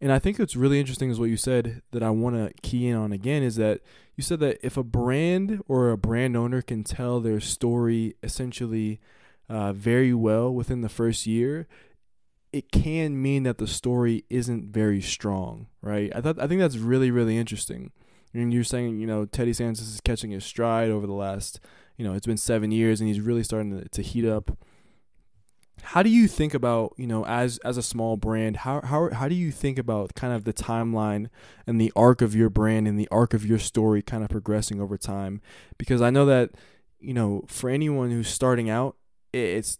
[0.00, 2.86] And I think what's really interesting is what you said that I want to key
[2.86, 3.80] in on again is that
[4.16, 9.00] you said that if a brand or a brand owner can tell their story essentially
[9.48, 11.66] uh, very well within the first year,
[12.52, 16.12] it can mean that the story isn't very strong, right?
[16.14, 17.90] I thought I think that's really really interesting.
[18.32, 21.60] And you're saying you know Teddy Santis is catching his stride over the last
[21.96, 24.56] you know it's been seven years and he's really starting to, to heat up
[25.82, 29.28] how do you think about you know as as a small brand how how how
[29.28, 31.28] do you think about kind of the timeline
[31.66, 34.80] and the arc of your brand and the arc of your story kind of progressing
[34.80, 35.40] over time?
[35.76, 36.50] Because i know that
[37.00, 38.96] you know for anyone who's starting out
[39.32, 39.78] it's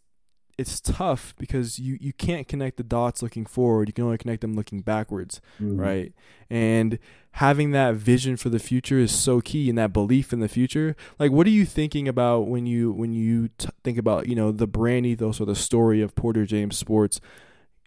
[0.58, 3.88] it's tough because you you can't connect the dots looking forward.
[3.88, 5.80] You can only connect them looking backwards, mm-hmm.
[5.80, 6.12] right?
[6.50, 6.98] And
[7.32, 10.96] having that vision for the future is so key, and that belief in the future.
[11.18, 14.50] Like, what are you thinking about when you when you t- think about you know
[14.50, 17.20] the brand ethos or the story of Porter James Sports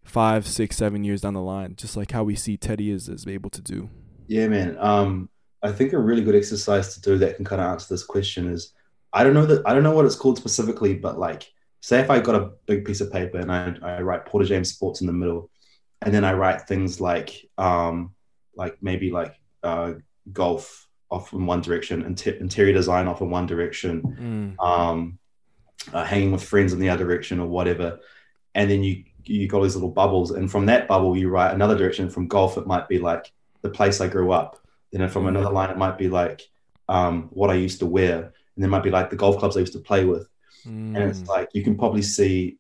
[0.06, 1.76] five, six, seven years down the line?
[1.76, 3.90] Just like how we see Teddy is is able to do.
[4.28, 4.78] Yeah, man.
[4.80, 5.30] Um,
[5.62, 8.50] I think a really good exercise to do that can kind of answer this question
[8.50, 8.72] is
[9.12, 12.10] I don't know that I don't know what it's called specifically, but like say if
[12.10, 15.08] I got a big piece of paper and I, I write Porter James Sports in
[15.08, 15.50] the middle,
[16.02, 18.14] and then I write things like um,
[18.56, 19.94] like maybe like uh,
[20.32, 24.66] golf off in one direction, inter- interior design off in one direction, mm.
[24.66, 25.20] um,
[25.92, 28.00] uh, hanging with friends in the other direction or whatever,
[28.56, 31.78] and then you you got these little bubbles, and from that bubble you write another
[31.78, 32.10] direction.
[32.10, 34.60] From golf, it might be like the place I grew up.
[34.92, 35.30] Then from mm.
[35.30, 36.48] another line, it might be like
[36.88, 39.62] um, what I used to wear, and then might be like the golf clubs I
[39.62, 40.28] used to play with
[40.66, 40.96] Mm.
[40.96, 41.28] And it's mm.
[41.28, 42.58] like you can probably see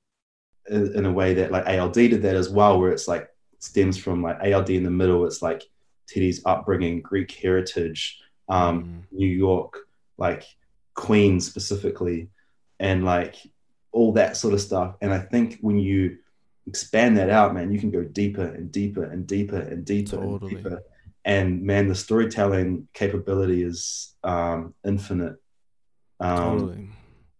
[0.69, 4.21] in a way that like ALD did that as well, where it's like stems from
[4.21, 5.25] like ALD in the middle.
[5.25, 5.63] It's like
[6.07, 9.17] Teddy's upbringing, Greek heritage, um, mm.
[9.17, 9.77] New York,
[10.17, 10.45] like
[10.93, 12.29] Queen specifically,
[12.79, 13.35] and like
[13.91, 14.95] all that sort of stuff.
[15.01, 16.17] And I think when you
[16.67, 20.55] expand that out, man, you can go deeper and deeper and deeper and deeper totally.
[20.55, 20.83] and deeper.
[21.23, 25.35] And man, the storytelling capability is um, infinite
[26.19, 26.89] Um, totally.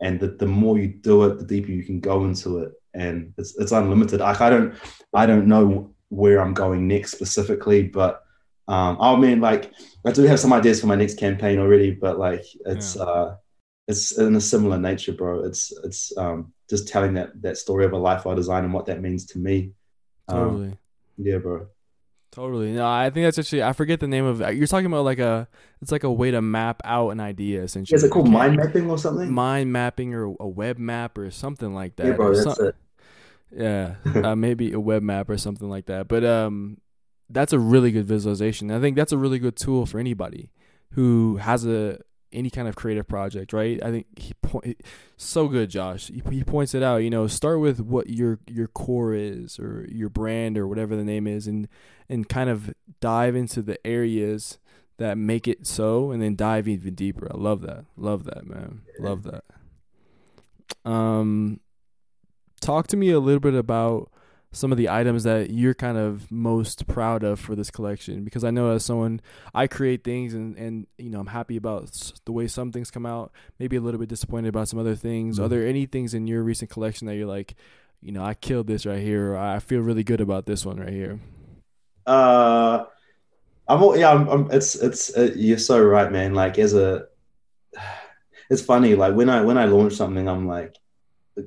[0.01, 3.33] And the, the more you do it, the deeper you can go into it, and
[3.37, 4.19] it's it's unlimited.
[4.19, 4.75] Like I don't
[5.13, 8.23] I don't know where I'm going next specifically, but
[8.67, 9.71] um, I mean, like
[10.05, 13.03] I do have some ideas for my next campaign already, but like it's Yeah.
[13.03, 13.35] uh,
[13.87, 15.43] it's in a similar nature, bro.
[15.43, 18.85] It's it's um, just telling that that story of a life I design and what
[18.85, 19.71] that means to me.
[20.27, 20.77] Um, Totally.
[21.17, 21.67] yeah, bro.
[22.31, 22.71] Totally.
[22.71, 25.49] No, I think that's actually I forget the name of you're talking about like a
[25.81, 27.95] it's like a way to map out an idea essentially.
[27.95, 29.29] Is it called mind mapping or something?
[29.31, 32.07] mind mapping or a web map or something like that.
[32.07, 32.33] yeah, bro.
[32.33, 32.75] That's some- it.
[33.53, 36.07] Yeah, uh, maybe a web map or something like that.
[36.07, 36.77] But um,
[37.29, 38.71] that's a really good visualization.
[38.71, 40.51] I think that's a really good tool for anybody
[40.91, 41.99] who has a
[42.33, 43.81] any kind of creative project, right?
[43.83, 44.81] I think he point
[45.17, 46.07] so good, Josh.
[46.07, 46.97] He, he points it out.
[46.97, 51.03] You know, start with what your your core is or your brand or whatever the
[51.03, 51.67] name is, and
[52.09, 54.57] and kind of dive into the areas
[54.97, 57.27] that make it so, and then dive even deeper.
[57.31, 57.85] I love that.
[57.97, 58.81] Love that, man.
[58.99, 59.43] Love that.
[60.85, 61.59] Um,
[62.59, 64.11] talk to me a little bit about
[64.53, 68.43] some of the items that you're kind of most proud of for this collection because
[68.43, 69.21] I know as someone
[69.53, 73.05] I create things and and you know I'm happy about the way some things come
[73.05, 75.49] out maybe a little bit disappointed about some other things are Mhm.
[75.49, 77.55] there any things in your recent collection that you're like
[78.01, 80.77] you know I killed this right here or I feel really good about this one
[80.79, 81.19] right here
[82.05, 82.85] Uh,
[83.67, 84.11] I'm all, yeah.
[84.11, 86.33] I'm, I'm, it's it's uh, you're so right, man.
[86.35, 87.07] Like as a,
[88.49, 88.95] it's funny.
[88.95, 90.77] Like when I when I launch something, I'm like,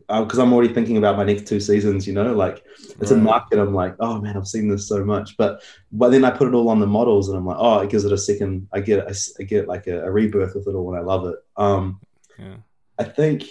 [0.09, 2.07] because I'm already thinking about my next two seasons.
[2.07, 2.65] You know, like
[3.01, 3.59] it's a market.
[3.59, 5.37] I'm like, oh man, I've seen this so much.
[5.37, 7.91] But but then I put it all on the models, and I'm like, oh, it
[7.91, 8.69] gives it a second.
[8.73, 9.07] I get
[9.41, 11.37] I get like a, a rebirth with it all, and I love it.
[11.57, 12.01] Um,
[12.39, 12.57] yeah
[12.99, 13.45] I think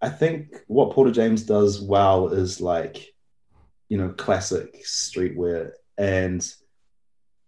[0.00, 3.14] I think what Porter James does well is like,
[3.88, 5.72] you know, classic streetwear.
[5.98, 6.46] And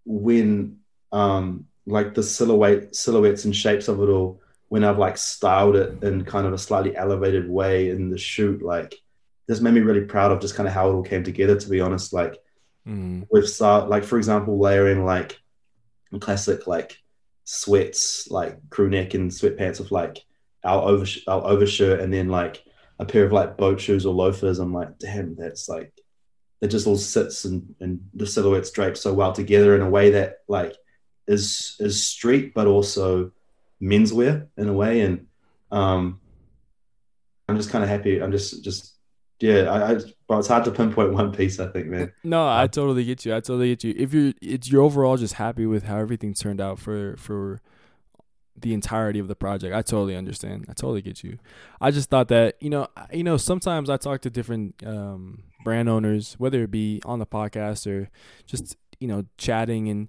[0.04, 0.78] when
[1.12, 4.41] um like the silhouette silhouettes and shapes of it all,
[4.72, 8.62] when I've like styled it in kind of a slightly elevated way in the shoot,
[8.62, 8.94] like
[9.46, 11.68] this made me really proud of just kind of how it all came together, to
[11.68, 12.14] be honest.
[12.14, 12.38] Like
[12.88, 15.38] mm, with start like for example layering like
[16.20, 16.96] classic like
[17.44, 20.24] sweats like crew neck and sweatpants with like
[20.64, 22.64] our over our overshirt and then like
[22.98, 25.92] a pair of like boat shoes or loafers i'm like damn that's like
[26.60, 30.10] it just all sits and, and the silhouettes drape so well together in a way
[30.12, 30.74] that like
[31.26, 33.32] is is street but also
[33.82, 35.26] menswear in a way and
[35.70, 36.20] um
[37.48, 38.94] i'm just kind of happy i'm just just
[39.40, 42.68] yeah I, I but it's hard to pinpoint one piece i think man no I
[42.68, 45.84] totally get you I totally get you if you're it's you're overall just happy with
[45.84, 47.60] how everything turned out for for
[48.56, 49.74] the entirety of the project.
[49.74, 50.66] I totally understand.
[50.68, 51.38] I totally get you.
[51.80, 55.88] I just thought that you know, you know, sometimes I talk to different um, brand
[55.88, 58.10] owners, whether it be on the podcast or
[58.46, 60.08] just you know chatting, and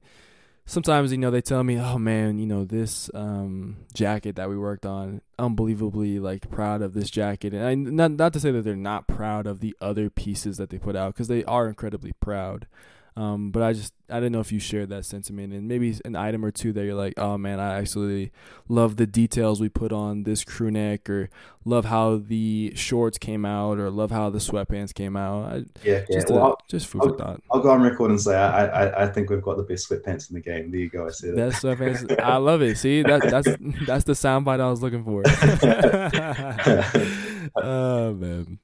[0.66, 4.58] sometimes you know they tell me, "Oh man, you know this um, jacket that we
[4.58, 8.64] worked on, unbelievably like proud of this jacket." And I, not not to say that
[8.64, 12.14] they're not proud of the other pieces that they put out because they are incredibly
[12.14, 12.68] proud.
[13.16, 16.16] Um, but I just I didn't know if you shared that sentiment and maybe an
[16.16, 18.32] item or two that you're like, oh man, I absolutely
[18.68, 21.30] love the details we put on this crew neck, or
[21.64, 25.46] love how the shorts came out, or love how the sweatpants came out.
[25.46, 27.42] I, yeah yeah just, well, a- I'll- just food I'll- for thought.
[27.52, 30.30] I'll go on record and say I, I, I think we've got the best sweatpants
[30.30, 30.72] in the game.
[30.72, 31.06] There you go.
[31.08, 31.30] I see.
[31.30, 32.78] That sweatpants, I love it.
[32.80, 33.48] See, that that's
[33.86, 35.22] that's the soundbite I was looking for.
[37.64, 38.60] oh man.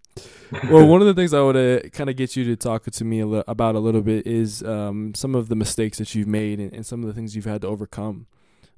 [0.69, 3.05] Well, one of the things I want to kind of get you to talk to
[3.05, 6.27] me a li- about a little bit is um, some of the mistakes that you've
[6.27, 8.25] made and, and some of the things you've had to overcome.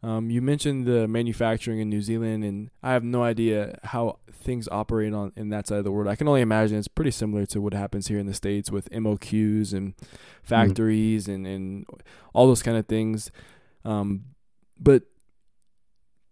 [0.03, 4.67] Um, you mentioned the manufacturing in New Zealand, and I have no idea how things
[4.71, 6.07] operate on in that side of the world.
[6.07, 8.89] I can only imagine it's pretty similar to what happens here in the states with
[8.89, 9.93] MOQs and
[10.41, 11.85] factories and and
[12.33, 13.31] all those kind of things.
[13.85, 14.25] Um,
[14.79, 15.03] but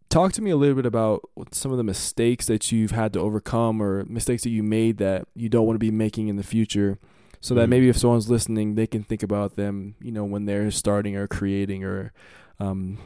[0.09, 3.19] talk to me a little bit about some of the mistakes that you've had to
[3.19, 6.43] overcome or mistakes that you made that you don't want to be making in the
[6.43, 6.97] future
[7.41, 7.69] so that Mhm.
[7.69, 11.27] maybe if someone's listening they can think about them you know when they're starting or
[11.27, 12.11] creating or
[12.59, 12.97] um,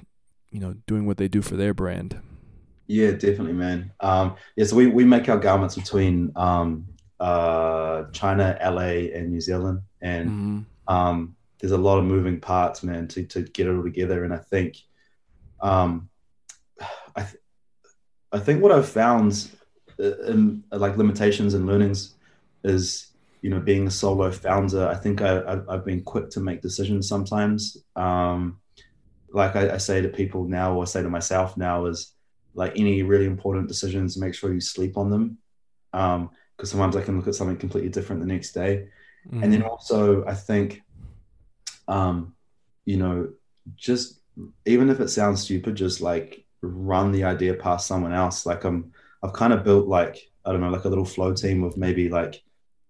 [0.51, 2.19] you know doing what they do for their brand
[2.87, 3.91] Yeah, definitely, man.
[4.01, 6.85] Um, yeah, so we, we make our garments between um,
[7.19, 10.65] uh, China, LA, and New Zealand, and Mhm.
[10.87, 14.25] um, there's a lot of moving parts, man, to, to get it all together.
[14.25, 14.75] And I think,
[15.61, 16.09] um,
[17.15, 17.41] I, th-
[18.31, 19.49] I think what I've found
[19.99, 22.15] uh, in like limitations and learnings
[22.63, 24.87] is, you know, being a solo founder.
[24.87, 27.77] I think I, I've, I've been quick to make decisions sometimes.
[27.95, 28.59] Um,
[29.31, 32.13] like I, I say to people now, or say to myself now, is
[32.53, 35.37] like any really important decisions, make sure you sleep on them.
[35.93, 38.87] Um, because sometimes I can look at something completely different the next day
[39.41, 39.69] and then Mhm.
[39.69, 40.81] also i think
[41.87, 42.35] um
[42.85, 43.29] you know
[43.75, 44.19] just
[44.65, 48.45] even if it sounds stupid just like run the idea past someone else.
[48.45, 51.63] Like I'm, I've kind of built like I don't know, like a little flow team
[51.63, 52.43] of maybe like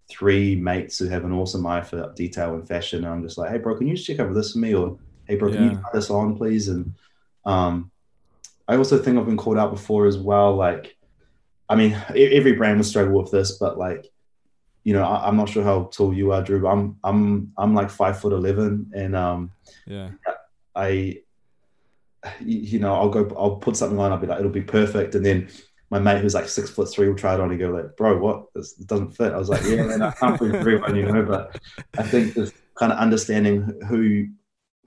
[0.09, 3.03] three mates who have an awesome eye for detail and fashion.
[3.03, 4.73] And I'm just like, hey, bro, can you just check over this for me?
[4.73, 5.71] Or hey, bro, can yeah.
[5.71, 6.67] you try this on, please?
[6.67, 6.93] And
[7.45, 7.91] um,
[8.67, 10.55] I also think I've been called out before as well.
[10.55, 10.95] Like,
[11.69, 14.11] I mean, every brand will struggle with this, but like,
[14.83, 16.61] you know, I, am not sure how tall you are, Drew.
[16.61, 19.51] But I'm I'm I'm like five foot eleven, and um,
[19.87, 20.09] yeah,
[20.75, 21.19] I,
[22.41, 25.25] you know, I'll go, I'll put something on, I'll be like, it'll be perfect, and
[25.25, 25.49] then
[25.89, 28.17] my mate who's like six foot three will try it on and go like, bro,
[28.17, 28.45] what?
[28.55, 29.31] This doesn't fit.
[29.31, 31.23] I was like, yeah, man, I can't everyone, you know.
[31.23, 31.59] But
[31.97, 34.27] I think this kind of understanding who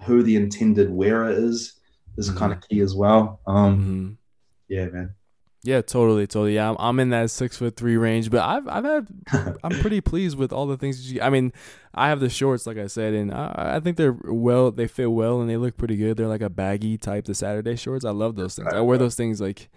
[0.03, 1.79] who the intended wearer is
[2.16, 2.38] is mm-hmm.
[2.38, 3.40] kind of key as well.
[3.46, 4.12] Um, mm-hmm.
[4.68, 5.14] yeah, man.
[5.66, 6.55] Yeah, totally, totally.
[6.55, 9.09] Yeah, I'm, I'm in that six foot three range, but I've I've had
[9.64, 11.11] I'm pretty pleased with all the things.
[11.12, 11.52] You, I mean,
[11.92, 15.11] I have the shorts, like I said, and I, I, think they're well, they fit
[15.11, 16.16] well, and they look pretty good.
[16.16, 18.05] They're like a baggy type, the Saturday shorts.
[18.05, 18.72] I love those things.
[18.72, 19.68] I wear those things like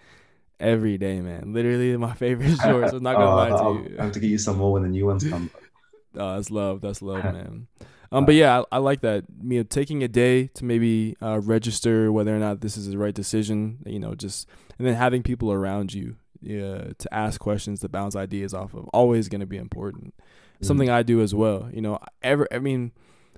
[0.60, 1.52] every day, man.
[1.52, 2.92] Literally my favorite shorts.
[2.92, 3.96] I'm not gonna lie to I'll, you.
[3.98, 5.50] I have to get you some more when the new ones come.
[6.14, 6.82] oh, that's love.
[6.82, 7.66] That's love, man.
[8.12, 9.24] Um, but yeah, I, I, like that.
[9.42, 12.98] You know, taking a day to maybe uh, register whether or not this is the
[12.98, 13.78] right decision.
[13.86, 14.48] You know, just
[14.80, 18.88] and then having people around you uh, to ask questions to bounce ideas off of
[18.94, 20.14] always going to be important.
[20.14, 20.64] Mm-hmm.
[20.64, 21.68] Something I do as well.
[21.70, 22.48] You know, ever.
[22.50, 22.92] I mean,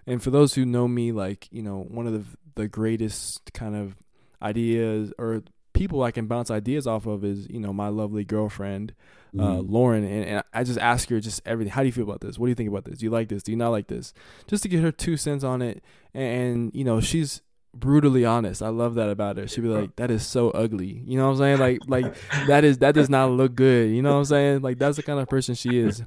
[0.07, 2.25] and for those who know me, like you know, one of the
[2.55, 3.97] the greatest kind of
[4.41, 8.95] ideas or people I can bounce ideas off of is you know my lovely girlfriend
[9.37, 9.67] uh, mm.
[9.69, 11.73] Lauren, and, and, I just ask her just everything.
[11.73, 12.39] How do you feel about this?
[12.39, 12.99] What do you think about this?
[12.99, 13.43] Do you like this?
[13.43, 14.13] Do you not like this?
[14.47, 15.83] Just to get her two cents on it,
[16.15, 17.41] and, and you know she's
[17.75, 18.63] brutally honest.
[18.63, 19.49] I love that about her.
[19.49, 21.59] She'd be like, "That is so ugly." You know what I'm saying?
[21.59, 22.15] Like, like
[22.47, 23.91] that is that does not look good.
[23.91, 24.63] You know what I'm saying?
[24.63, 26.03] Like that's the kind of person she is.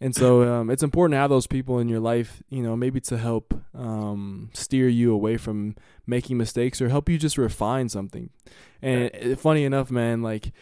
[0.00, 2.42] And so um, it's important to have those people in your life.
[2.48, 7.18] You know, maybe to help um, steer you away from making mistakes or help you
[7.18, 8.30] just refine something.
[8.80, 10.52] And funny enough, man, like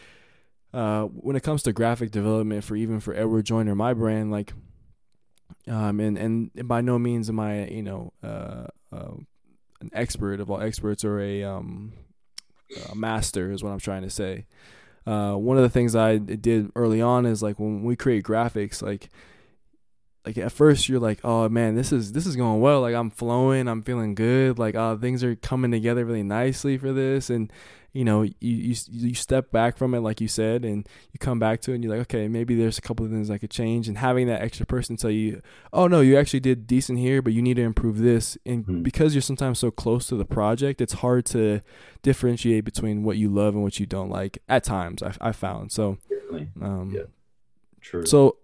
[0.73, 4.53] uh, when it comes to graphic development for even for Edward Joyner, my brand, like,
[5.67, 9.11] um, and and by no means am I, you know, uh, uh,
[9.81, 11.93] an expert of all experts or a um,
[12.89, 14.45] a master is what I'm trying to say.
[15.05, 18.81] Uh, one of the things I did early on is like when we create graphics,
[18.81, 19.09] like
[20.25, 22.81] like at first you're like, oh man, this is this is going well.
[22.81, 24.59] Like I'm flowing, I'm feeling good.
[24.59, 27.51] Like uh, things are coming together really nicely for this, and
[27.93, 31.39] you know you, you you step back from it like you said and you come
[31.39, 33.51] back to it and you're like okay maybe there's a couple of things i could
[33.51, 33.87] change.
[33.87, 35.41] And having that extra person tell you
[35.73, 38.37] oh no you actually did decent here but you need to improve this.
[38.45, 38.81] And mm-hmm.
[38.81, 41.61] because you're sometimes so close to the project it's hard to
[42.01, 45.71] differentiate between what you love and what you don't like at times i, I found.
[45.71, 45.97] So
[46.61, 47.03] um, yeah.
[47.81, 48.05] True.
[48.05, 48.37] so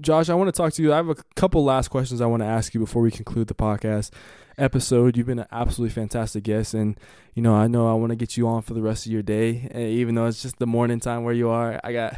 [0.00, 0.92] Josh, I want to talk to you.
[0.92, 3.54] I have a couple last questions I want to ask you before we conclude the
[3.54, 4.10] podcast
[4.58, 5.16] episode.
[5.16, 6.98] You've been an absolutely fantastic guest, and
[7.34, 9.22] you know I know I want to get you on for the rest of your
[9.22, 11.80] day, and even though it's just the morning time where you are.
[11.82, 12.16] I got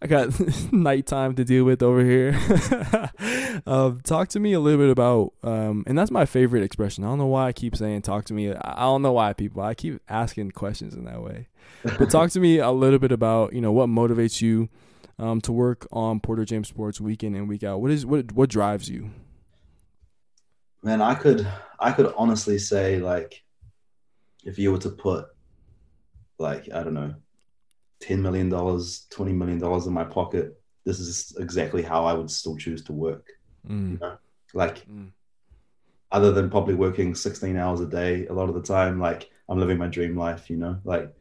[0.00, 0.32] I got
[0.72, 2.38] nighttime to deal with over here.
[3.66, 7.04] uh, talk to me a little bit about, um, and that's my favorite expression.
[7.04, 9.62] I don't know why I keep saying "talk to me." I don't know why people.
[9.62, 11.48] I keep asking questions in that way,
[11.98, 14.68] but talk to me a little bit about you know what motivates you.
[15.20, 18.30] Um, to work on Porter James Sports week in and week out, what is what
[18.32, 19.10] what drives you?
[20.82, 21.46] man, I could
[21.78, 23.42] I could honestly say like
[24.44, 25.26] if you were to put
[26.38, 27.14] like I don't know,
[28.00, 32.30] ten million dollars, twenty million dollars in my pocket, this is exactly how I would
[32.30, 33.26] still choose to work.
[33.68, 33.92] Mm.
[33.92, 34.18] You know?
[34.54, 35.10] Like mm.
[36.12, 39.58] other than probably working 16 hours a day a lot of the time, like I'm
[39.58, 41.12] living my dream life, you know, like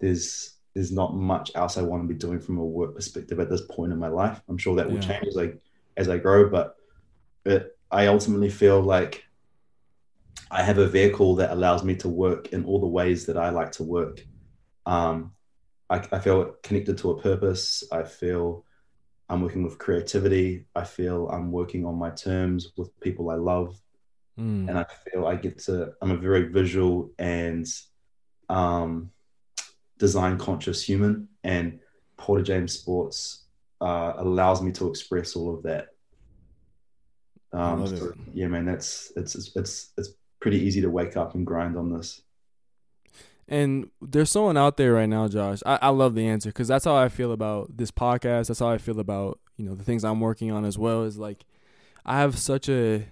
[0.00, 3.48] there's there's not much else I want to be doing from a work perspective at
[3.48, 4.40] this point in my life.
[4.48, 5.20] I'm sure that will yeah.
[5.20, 5.52] change as I
[5.96, 6.76] as I grow, but
[7.44, 9.24] it I ultimately feel like
[10.50, 13.50] I have a vehicle that allows me to work in all the ways that I
[13.50, 14.24] like to work.
[14.86, 15.32] Um,
[15.88, 17.84] I, I, feel connected to a purpose.
[17.90, 18.64] I feel
[19.28, 20.66] I'm working with creativity.
[20.74, 23.80] I feel I'm working on my terms with people I love.
[24.38, 24.68] Mm.
[24.68, 27.66] And I feel I get to, I'm a very visual and
[28.48, 29.10] um,
[29.98, 31.28] design conscious human.
[31.42, 31.80] And
[32.16, 33.44] Porter James Sports
[33.80, 35.94] uh, allows me to express all of that
[37.54, 40.08] um, so, yeah, man, that's it's, it's it's it's
[40.40, 42.20] pretty easy to wake up and grind on this.
[43.46, 45.60] And there's someone out there right now, Josh.
[45.64, 48.48] I, I love the answer because that's how I feel about this podcast.
[48.48, 51.04] That's how I feel about you know the things I'm working on as well.
[51.04, 51.44] Is like
[52.04, 53.06] I have such a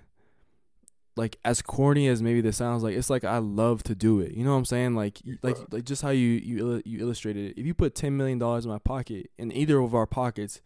[1.17, 4.33] like as corny as maybe this sounds like it's like I love to do it.
[4.33, 4.95] You know what I'm saying?
[4.95, 7.61] Like like like just how you you you illustrated it.
[7.61, 10.61] If you put 10 million dollars in my pocket in either of our pockets,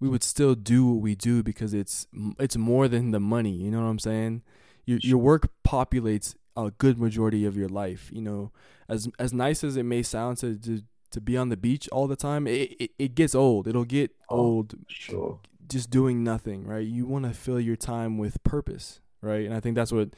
[0.00, 2.06] we would still do what we do because it's
[2.38, 3.52] it's more than the money.
[3.52, 4.42] You know what I'm saying?
[4.84, 8.10] Your your work populates a good majority of your life.
[8.12, 8.52] You know,
[8.88, 12.06] as as nice as it may sound to to, to be on the beach all
[12.06, 13.66] the time, it, it, it gets old.
[13.66, 14.74] It'll get oh, old.
[14.88, 15.40] Sure.
[15.68, 16.86] Just doing nothing, right?
[16.86, 19.44] You want to fill your time with purpose, right?
[19.44, 20.10] And I think that's what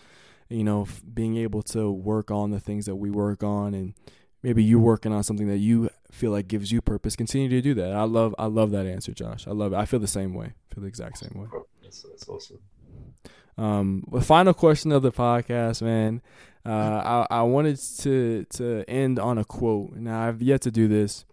[0.53, 3.95] you know, being able to work on the things that we work on and
[4.43, 7.75] maybe you're working on something that you feel like gives you purpose continue to do
[7.75, 7.93] that.
[7.93, 9.47] I love i love that answer josh.
[9.47, 9.77] I love it.
[9.77, 10.47] I feel the same way.
[10.71, 11.49] I feel the exact same way.
[11.83, 12.59] That's, that's awesome.
[13.57, 16.23] Um the final question of the podcast man
[16.67, 16.71] uh
[17.31, 19.95] i i wanted to to end on a quote.
[19.95, 21.25] Now i've yet to do this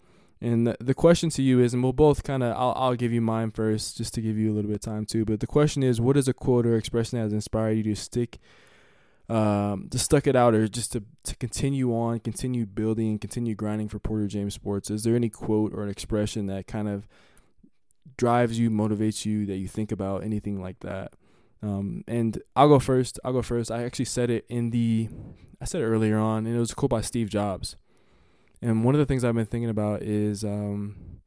[0.42, 3.12] and the, the question to you is and we'll both kind of I'll, I'll give
[3.12, 5.48] you mine first just to give you a little bit of time too but the
[5.48, 8.40] question is what is a quote or expression that has inspired you to stick
[9.30, 13.54] um, to stuck it out or just to, to continue on, continue building, and continue
[13.54, 14.90] grinding for Porter James Sports?
[14.90, 17.08] Is there any quote or an expression that kind of
[18.18, 21.14] drives you, motivates you, that you think about, anything like that?
[21.62, 23.20] Um, and I'll go first.
[23.24, 23.70] I'll go first.
[23.70, 25.10] I actually said it in the,
[25.62, 27.76] I said it earlier on, and it was a quote by Steve Jobs.
[28.62, 31.22] And one of the things I've been thinking about is um,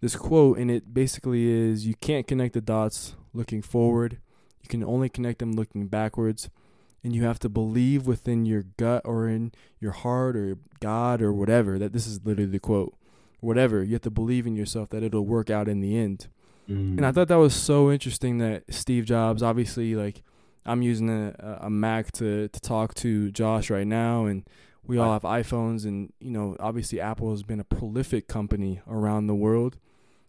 [0.00, 4.18] this quote, and it basically is you can't connect the dots looking forward,
[4.62, 6.50] you can only connect them looking backwards
[7.06, 11.32] and you have to believe within your gut or in your heart or God or
[11.32, 12.96] whatever that this is literally the quote.
[13.38, 16.26] Whatever, you have to believe in yourself that it'll work out in the end.
[16.68, 16.96] Mm.
[16.96, 20.22] And I thought that was so interesting that Steve Jobs, obviously, like
[20.64, 24.42] I'm using a, a Mac to, to talk to Josh right now, and
[24.86, 29.26] we all have iPhones, and you know, obviously, Apple has been a prolific company around
[29.26, 29.78] the world,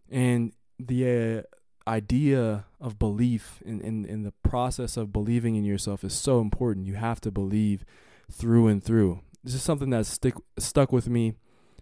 [0.10, 6.03] and the uh, idea of belief in, in, in the process of believing in yourself
[6.03, 6.86] is so important.
[6.86, 7.86] You have to believe
[8.32, 9.22] through and through.
[9.43, 11.36] This is something that's stick stuck with me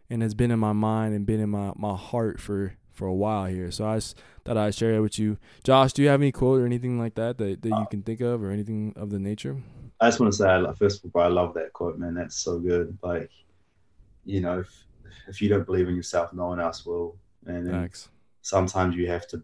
[0.10, 3.14] and has been in my mind and been in my, my heart for, for a
[3.14, 3.72] while here.
[3.72, 5.38] So I just thought I'd share it with you.
[5.64, 8.22] Josh, do you have any quote or anything like that that, that you can think
[8.22, 9.58] of or anything of the nature?
[10.00, 12.16] I just want to say, first of all, I love that quote, man.
[12.16, 12.98] That's so good.
[13.02, 13.32] Like,
[14.26, 14.86] you know, if,
[15.28, 17.18] if you don't believe in yourself, no one else will.
[17.46, 17.70] And
[18.41, 19.41] sometimes you have to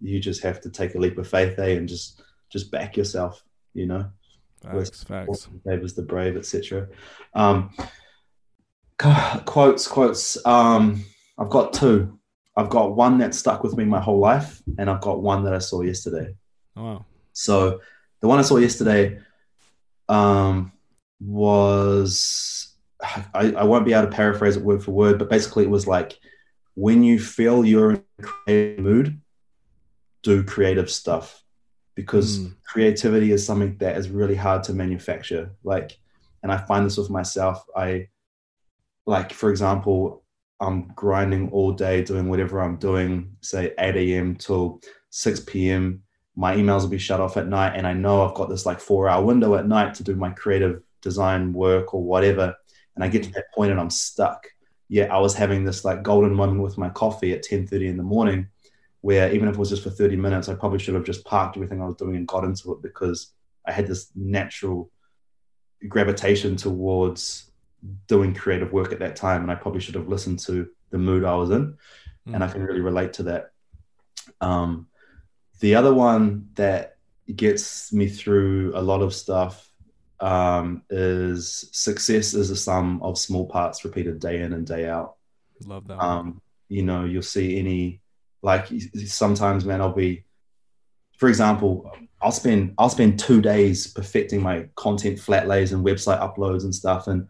[0.00, 3.44] you just have to take a leap of faith, eh, and just just back yourself.
[3.74, 4.10] You know,
[4.62, 5.48] facts, facts.
[5.64, 6.88] Favors the brave, etc.
[7.34, 7.74] Um,
[8.98, 10.44] quotes, quotes.
[10.46, 11.04] Um,
[11.38, 12.18] I've got two.
[12.56, 15.54] I've got one that stuck with me my whole life, and I've got one that
[15.54, 16.34] I saw yesterday.
[16.74, 17.04] Wow.
[17.32, 17.80] So
[18.20, 19.20] the one I saw yesterday
[20.08, 20.72] um,
[21.20, 22.74] was
[23.34, 25.86] I, I won't be able to paraphrase it word for word, but basically it was
[25.86, 26.18] like
[26.74, 29.20] when you feel you're in a creative mood,
[30.22, 31.42] do creative stuff
[31.94, 32.54] because mm.
[32.64, 35.50] creativity is something that is really hard to manufacture.
[35.64, 35.98] Like,
[36.42, 37.64] and I find this with myself.
[37.76, 38.08] I,
[39.06, 40.22] like, for example,
[40.60, 44.36] I'm grinding all day doing whatever I'm doing, say 8 a.m.
[44.36, 46.02] till 6 p.m.
[46.38, 48.80] My emails will be shut off at night, and I know I've got this like
[48.80, 52.54] four hour window at night to do my creative design work or whatever.
[52.94, 54.46] And I get to that point and I'm stuck
[54.88, 58.02] yeah, I was having this like golden moment with my coffee at 10:30 in the
[58.02, 58.48] morning,
[59.02, 61.56] where even if it was just for 30 minutes, I probably should have just parked
[61.56, 63.32] everything I was doing and got into it because
[63.66, 64.90] I had this natural
[65.86, 67.50] gravitation towards
[68.08, 71.24] doing creative work at that time, and I probably should have listened to the mood
[71.24, 71.76] I was in,
[72.26, 72.34] mm.
[72.34, 73.52] and I can really relate to that.
[74.40, 74.86] Um,
[75.60, 76.96] the other one that
[77.34, 79.70] gets me through a lot of stuff
[80.20, 85.16] um, is success is a sum of small parts repeated day in and day out.
[85.64, 86.02] Love that.
[86.02, 88.00] Um, you know, you'll see any
[88.42, 88.68] like
[89.06, 90.24] sometimes, man, I'll be,
[91.16, 91.90] for example,
[92.20, 96.74] I'll spend I'll spend two days perfecting my content flat lays and website uploads and
[96.74, 97.26] stuff, and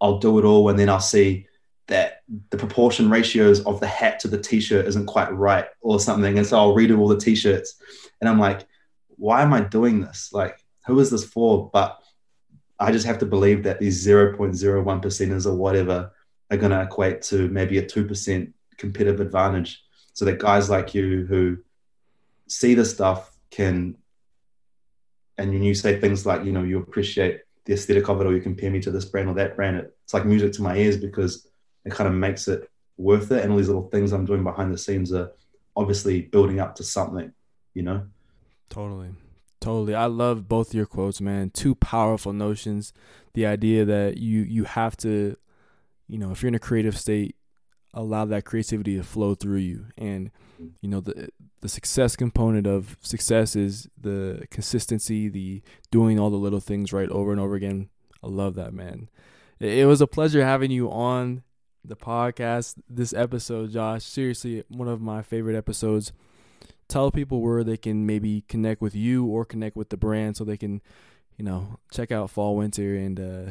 [0.00, 1.46] I'll do it all, and then I'll see
[1.88, 6.36] that the proportion ratios of the hat to the t-shirt isn't quite right or something,
[6.36, 7.80] and so I'll redo all the t-shirts,
[8.20, 8.66] and I'm like,
[9.16, 10.30] why am I doing this?
[10.32, 11.70] Like, who is this for?
[11.72, 12.00] But
[12.78, 14.36] I just have to believe that these 0.01
[15.02, 16.12] percenters or whatever
[16.50, 19.82] are going to equate to maybe a 2% competitive advantage.
[20.12, 21.58] So that guys like you who
[22.48, 23.96] see the stuff can,
[25.38, 28.34] and when you say things like, you know, you appreciate the aesthetic of it or
[28.34, 30.96] you compare me to this brand or that brand, it's like music to my ears
[30.96, 31.45] because
[31.86, 32.68] it kind of makes it
[32.98, 33.42] worth it.
[33.42, 35.32] And all these little things I'm doing behind the scenes are
[35.76, 37.32] obviously building up to something,
[37.74, 38.06] you know?
[38.68, 39.10] Totally.
[39.60, 39.94] Totally.
[39.94, 41.50] I love both your quotes, man.
[41.50, 42.92] Two powerful notions.
[43.34, 45.36] The idea that you you have to,
[46.08, 47.36] you know, if you're in a creative state,
[47.94, 49.86] allow that creativity to flow through you.
[49.96, 50.30] And
[50.80, 51.30] you know, the
[51.60, 57.08] the success component of success is the consistency, the doing all the little things right
[57.08, 57.88] over and over again.
[58.22, 59.08] I love that, man.
[59.58, 61.42] It was a pleasure having you on
[61.86, 64.04] the podcast this episode, Josh.
[64.04, 66.12] Seriously, one of my favorite episodes
[66.88, 70.44] tell people where they can maybe connect with you or connect with the brand so
[70.44, 70.80] they can
[71.36, 73.50] you know, check out fall winter and uh,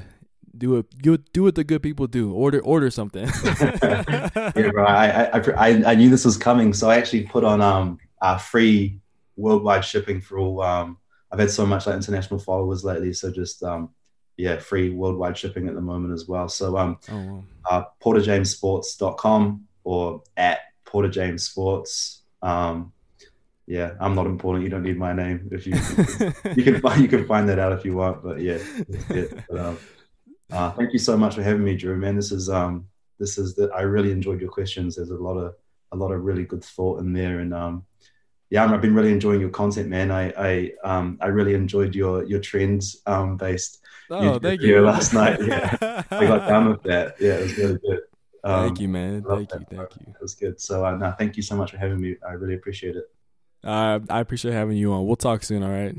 [0.58, 2.32] do it do, do what the good people do.
[2.34, 3.28] Order order something.
[3.44, 4.86] yeah, bro.
[4.86, 8.38] I, I I I knew this was coming, so I actually put on um uh,
[8.38, 9.00] free
[9.36, 10.62] worldwide shipping for all.
[10.62, 10.98] Um,
[11.32, 13.90] I've had so much like international followers lately, so just um
[14.38, 16.50] yeah, free worldwide shipping at the moment as well.
[16.50, 17.44] So um, oh, wow.
[17.70, 22.20] uh, porterjamesports.com or at porterjamesports.
[22.42, 22.92] Um,
[23.68, 24.64] yeah, I'm not important.
[24.64, 25.50] You don't need my name.
[25.52, 25.74] If you
[26.56, 28.24] you can find you can find that out if you want.
[28.24, 28.60] But yeah,
[29.08, 29.78] but, um,
[30.52, 31.96] uh, thank you so much for having me, Drew.
[31.96, 32.88] Man, this is um
[33.20, 34.96] this is that I really enjoyed your questions.
[34.96, 35.56] There's a lot of
[35.92, 37.86] a lot of really good thought in there, and um
[38.50, 40.12] yeah, I've been really enjoying your content, man.
[40.12, 45.14] I I um I really enjoyed your your trends um based oh, thank you last
[45.14, 45.40] night.
[45.46, 47.16] Yeah, I got down with that.
[47.20, 48.00] Yeah, it was really good.
[48.44, 49.24] Um, thank you, man.
[49.24, 50.14] Thank you, thank you.
[50.14, 50.62] It was good.
[50.62, 52.16] So uh, no, thank you so much for having me.
[52.28, 53.06] I really appreciate it.
[53.64, 55.08] Uh, I appreciate having you on.
[55.08, 55.96] We'll talk soon, all right?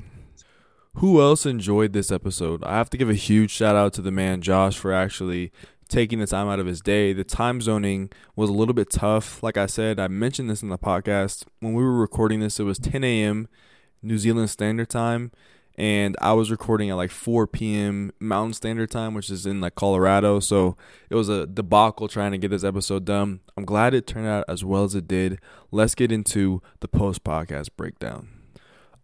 [0.94, 2.64] Who else enjoyed this episode?
[2.64, 5.52] I have to give a huge shout out to the man Josh for actually
[5.88, 7.12] taking the time out of his day.
[7.12, 9.42] The time zoning was a little bit tough.
[9.42, 11.44] Like I said, I mentioned this in the podcast.
[11.60, 13.48] When we were recording this, it was 10 a.m.
[14.02, 15.30] New Zealand Standard Time
[15.78, 18.12] and I was recording at like 4 p.m.
[18.18, 20.40] Mountain Standard Time, which is in like Colorado.
[20.40, 20.76] So
[21.10, 23.40] it was a debacle trying to get this episode done.
[23.56, 25.38] I'm glad it turned out as well as it did.
[25.70, 28.35] Let's get into the post podcast breakdown.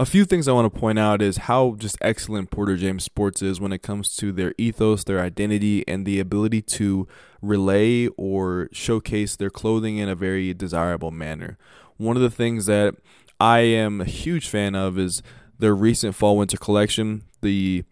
[0.03, 3.40] A few things I want to point out is how just excellent Porter James Sports
[3.40, 7.07] is when it comes to their ethos, their identity, and the ability to
[7.40, 11.57] relay or showcase their clothing in a very desirable manner.
[11.98, 12.96] One of the things that
[13.38, 15.22] I am a huge fan of is
[15.61, 17.84] their recent fall winter collection, the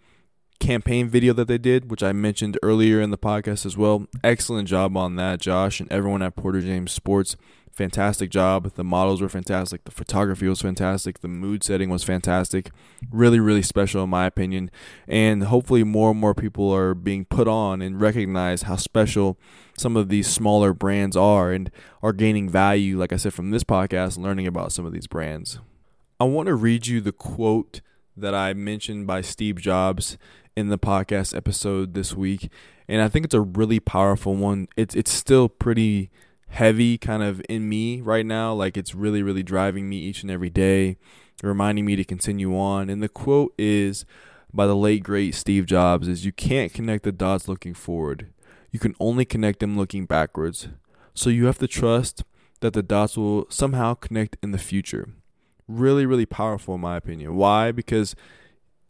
[0.59, 4.09] campaign video that they did, which I mentioned earlier in the podcast as well.
[4.25, 7.37] Excellent job on that, Josh and everyone at Porter James Sports.
[7.81, 8.75] Fantastic job.
[8.75, 9.85] The models were fantastic.
[9.85, 11.21] The photography was fantastic.
[11.21, 12.71] The mood setting was fantastic.
[13.11, 14.71] Really, really special in my opinion.
[15.09, 19.39] And hopefully, more and more people are being put on and recognize how special
[19.79, 21.71] some of these smaller brands are and
[22.03, 25.59] are gaining value, like I said, from this podcast, learning about some of these brands.
[26.21, 27.81] I want to read you the quote
[28.15, 30.19] that I mentioned by Steve Jobs
[30.55, 32.51] in the podcast episode this week,
[32.87, 34.69] and I think it's a really powerful one.
[34.77, 36.11] It's it's still pretty
[36.51, 40.31] heavy kind of in me right now, like it's really really driving me each and
[40.31, 40.97] every day,
[41.43, 42.91] reminding me to continue on.
[42.91, 44.05] And the quote is
[44.53, 48.29] by the late great Steve Jobs is you can't connect the dots looking forward.
[48.71, 50.69] You can only connect them looking backwards.
[51.15, 52.23] So you have to trust
[52.61, 55.09] that the dots will somehow connect in the future
[55.71, 57.37] really, really powerful in my opinion.
[57.37, 57.73] Why?
[57.73, 58.15] Because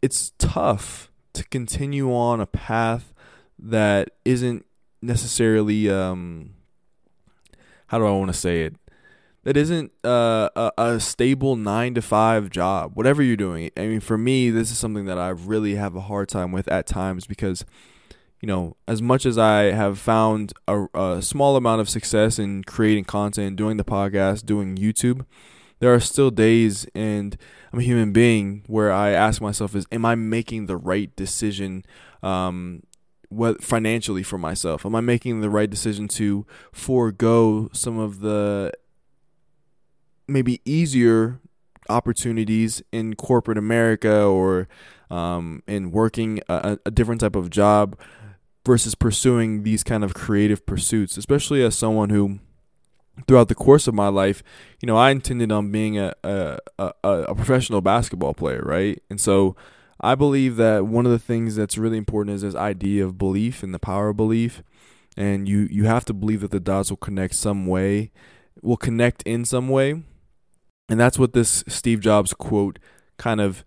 [0.01, 3.13] it's tough to continue on a path
[3.59, 4.65] that isn't
[5.01, 6.51] necessarily um
[7.91, 8.75] how do I want to say it?
[9.43, 12.91] That isn't uh, a, a stable nine to five job.
[12.93, 13.69] Whatever you're doing.
[13.75, 16.69] I mean, for me, this is something that I really have a hard time with
[16.69, 17.65] at times because,
[18.39, 22.63] you know, as much as I have found a, a small amount of success in
[22.63, 25.25] creating content, doing the podcast, doing YouTube,
[25.79, 27.35] there are still days and
[27.73, 31.83] I'm a human being where I ask myself is am I making the right decision
[32.23, 32.83] um
[33.31, 34.85] what financially for myself?
[34.85, 38.71] Am I making the right decision to forego some of the
[40.27, 41.39] maybe easier
[41.89, 44.67] opportunities in corporate America or
[45.09, 47.97] um, in working a, a different type of job
[48.65, 52.39] versus pursuing these kind of creative pursuits, especially as someone who
[53.27, 54.43] throughout the course of my life,
[54.81, 59.01] you know, I intended on being a, a, a, a, professional basketball player, right?
[59.09, 59.55] And so
[60.01, 63.61] I believe that one of the things that's really important is this idea of belief
[63.61, 64.63] and the power of belief.
[65.15, 68.11] And you, you have to believe that the dots will connect some way,
[68.63, 70.03] will connect in some way.
[70.89, 72.79] And that's what this Steve Jobs quote
[73.17, 73.63] kind of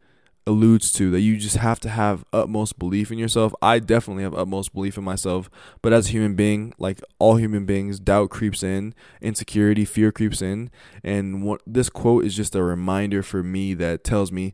[0.46, 3.54] alludes to that you just have to have utmost belief in yourself.
[3.62, 5.48] I definitely have utmost belief in myself,
[5.80, 10.42] but as a human being, like all human beings, doubt creeps in, insecurity, fear creeps
[10.42, 10.70] in,
[11.02, 14.52] and what this quote is just a reminder for me that tells me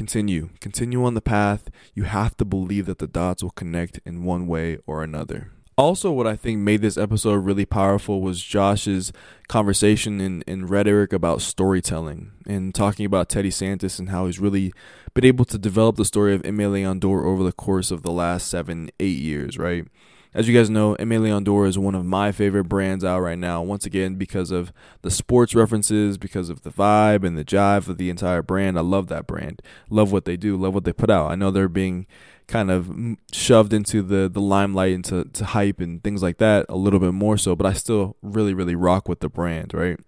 [0.00, 1.68] continue, continue on the path.
[1.92, 5.50] You have to believe that the dots will connect in one way or another.
[5.76, 9.12] Also, what I think made this episode really powerful was Josh's
[9.46, 14.72] conversation and, rhetoric about storytelling and talking about Teddy Santis and how he's really
[15.12, 18.10] been able to develop the story of Aimé Leon Dore over the course of the
[18.10, 19.84] last seven, eight years, right?
[20.32, 23.38] As you guys know, Aimé Leon Dore is one of my favorite brands out right
[23.38, 23.62] now.
[23.62, 24.72] Once again, because of
[25.02, 28.78] the sports references, because of the vibe and the jive of the entire brand.
[28.78, 29.60] I love that brand.
[29.88, 30.56] Love what they do.
[30.56, 31.32] Love what they put out.
[31.32, 32.06] I know they're being
[32.46, 32.90] kind of
[33.32, 37.12] shoved into the the limelight into to hype and things like that a little bit
[37.12, 39.98] more so, but I still really really rock with the brand, right?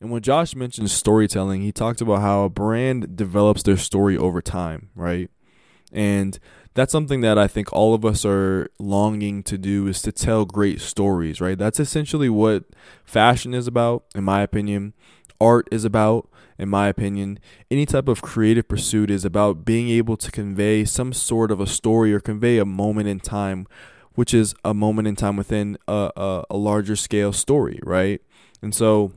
[0.00, 4.42] And when Josh mentioned storytelling, he talked about how a brand develops their story over
[4.42, 5.30] time, right?
[5.92, 6.38] And
[6.74, 10.44] that's something that I think all of us are longing to do is to tell
[10.44, 11.56] great stories, right?
[11.56, 12.64] That's essentially what
[13.04, 14.92] fashion is about, in my opinion.
[15.40, 17.38] Art is about, in my opinion.
[17.70, 21.66] Any type of creative pursuit is about being able to convey some sort of a
[21.66, 23.68] story or convey a moment in time,
[24.14, 28.20] which is a moment in time within a, a, a larger scale story, right?
[28.62, 29.12] And so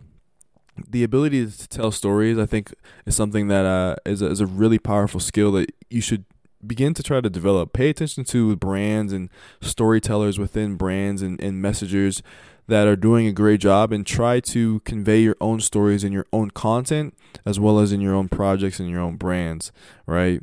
[0.88, 2.72] the ability to tell stories, I think,
[3.08, 6.26] is something that uh, is a, is a really powerful skill that you should
[6.66, 7.74] begin to try to develop.
[7.74, 9.30] Pay attention to brands and
[9.62, 12.22] storytellers within brands and, and messengers
[12.68, 16.26] that are doing a great job and try to convey your own stories in your
[16.34, 19.72] own content as well as in your own projects and your own brands,
[20.05, 20.41] right?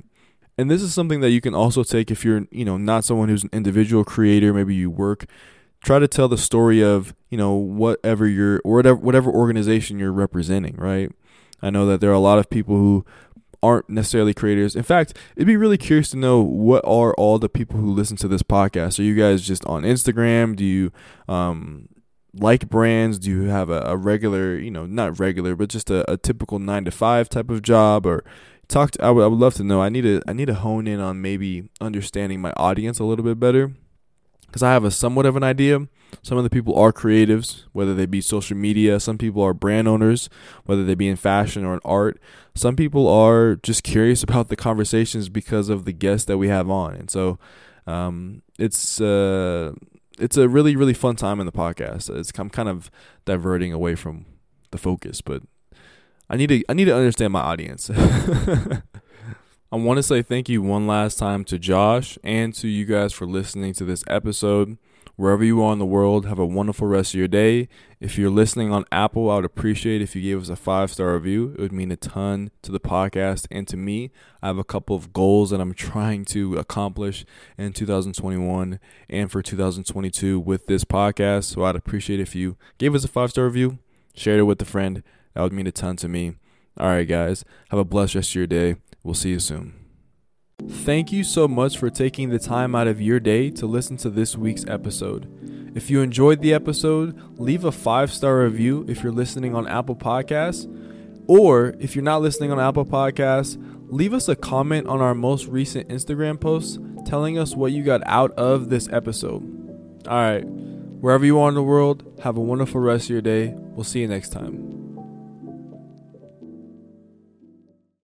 [0.57, 3.29] And this is something that you can also take if you're, you know, not someone
[3.29, 5.27] who's an individual creator, maybe you work
[5.85, 10.75] try to tell the story of, you know, whatever your whatever whatever organization you're representing,
[10.77, 11.13] right?
[11.63, 13.05] I know that there are a lot of people who
[13.65, 14.77] aren't necessarily creators.
[14.77, 18.19] In fact, it'd be really curious to know what are all the people who listen
[18.19, 18.99] to this podcast.
[18.99, 20.55] Are you guys just on Instagram?
[20.55, 20.93] Do you
[21.29, 21.89] um,
[22.35, 23.19] like brands?
[23.19, 26.59] Do you have a, a, regular, you know, not regular, but just a, a, typical
[26.59, 28.05] nine to five type of job?
[28.05, 28.23] Or
[28.69, 29.81] talk to, I would, I would love to know.
[29.81, 33.25] I need to I need to hone in on maybe understanding my audience a little
[33.25, 33.73] bit better
[34.55, 35.89] because I have a somewhat of an idea.
[36.23, 39.01] Some of the people are creatives, whether they be social media.
[39.01, 40.31] Some people are brand owners,
[40.65, 42.21] whether they be in fashion or in art.
[42.55, 46.71] Some people are just curious about the conversations because of the guests that we have
[46.71, 47.37] on, and so
[47.89, 49.73] um, it's uh,
[50.21, 52.17] it's a really really fun time in the podcast.
[52.17, 52.93] It's I'm kind of
[53.25, 54.25] diverting away from
[54.71, 55.43] the focus, but
[56.31, 57.91] I need to I need to understand my audience.
[59.75, 63.13] I want to say thank you one last time to Josh and to you guys
[63.13, 64.79] for listening to this episode.
[65.17, 67.69] Wherever you are in the world, have a wonderful rest of your day.
[67.99, 71.15] If you're listening on Apple, I would appreciate if you gave us a five star
[71.15, 71.57] review.
[71.59, 74.13] It would mean a ton to the podcast and to me.
[74.41, 77.27] I have a couple of goals that I'm trying to accomplish
[77.59, 78.79] in 2021
[79.11, 81.53] and for 2022 with this podcast.
[81.53, 83.81] So I'd appreciate if you gave us a five star review,
[84.15, 85.03] shared it with a friend.
[85.35, 86.37] That would mean a ton to me.
[86.79, 88.77] All right, guys, have a blessed rest of your day.
[89.05, 89.75] We'll see you soon.
[90.67, 94.11] Thank you so much for taking the time out of your day to listen to
[94.11, 95.29] this week's episode.
[95.77, 99.97] If you enjoyed the episode, leave a five star review if you're listening on Apple
[99.97, 100.71] Podcasts.
[101.27, 105.47] Or if you're not listening on Apple Podcasts, leave us a comment on our most
[105.47, 109.43] recent Instagram post telling us what you got out of this episode.
[110.07, 113.53] All right, wherever you are in the world, have a wonderful rest of your day.
[113.57, 114.84] We'll see you next time.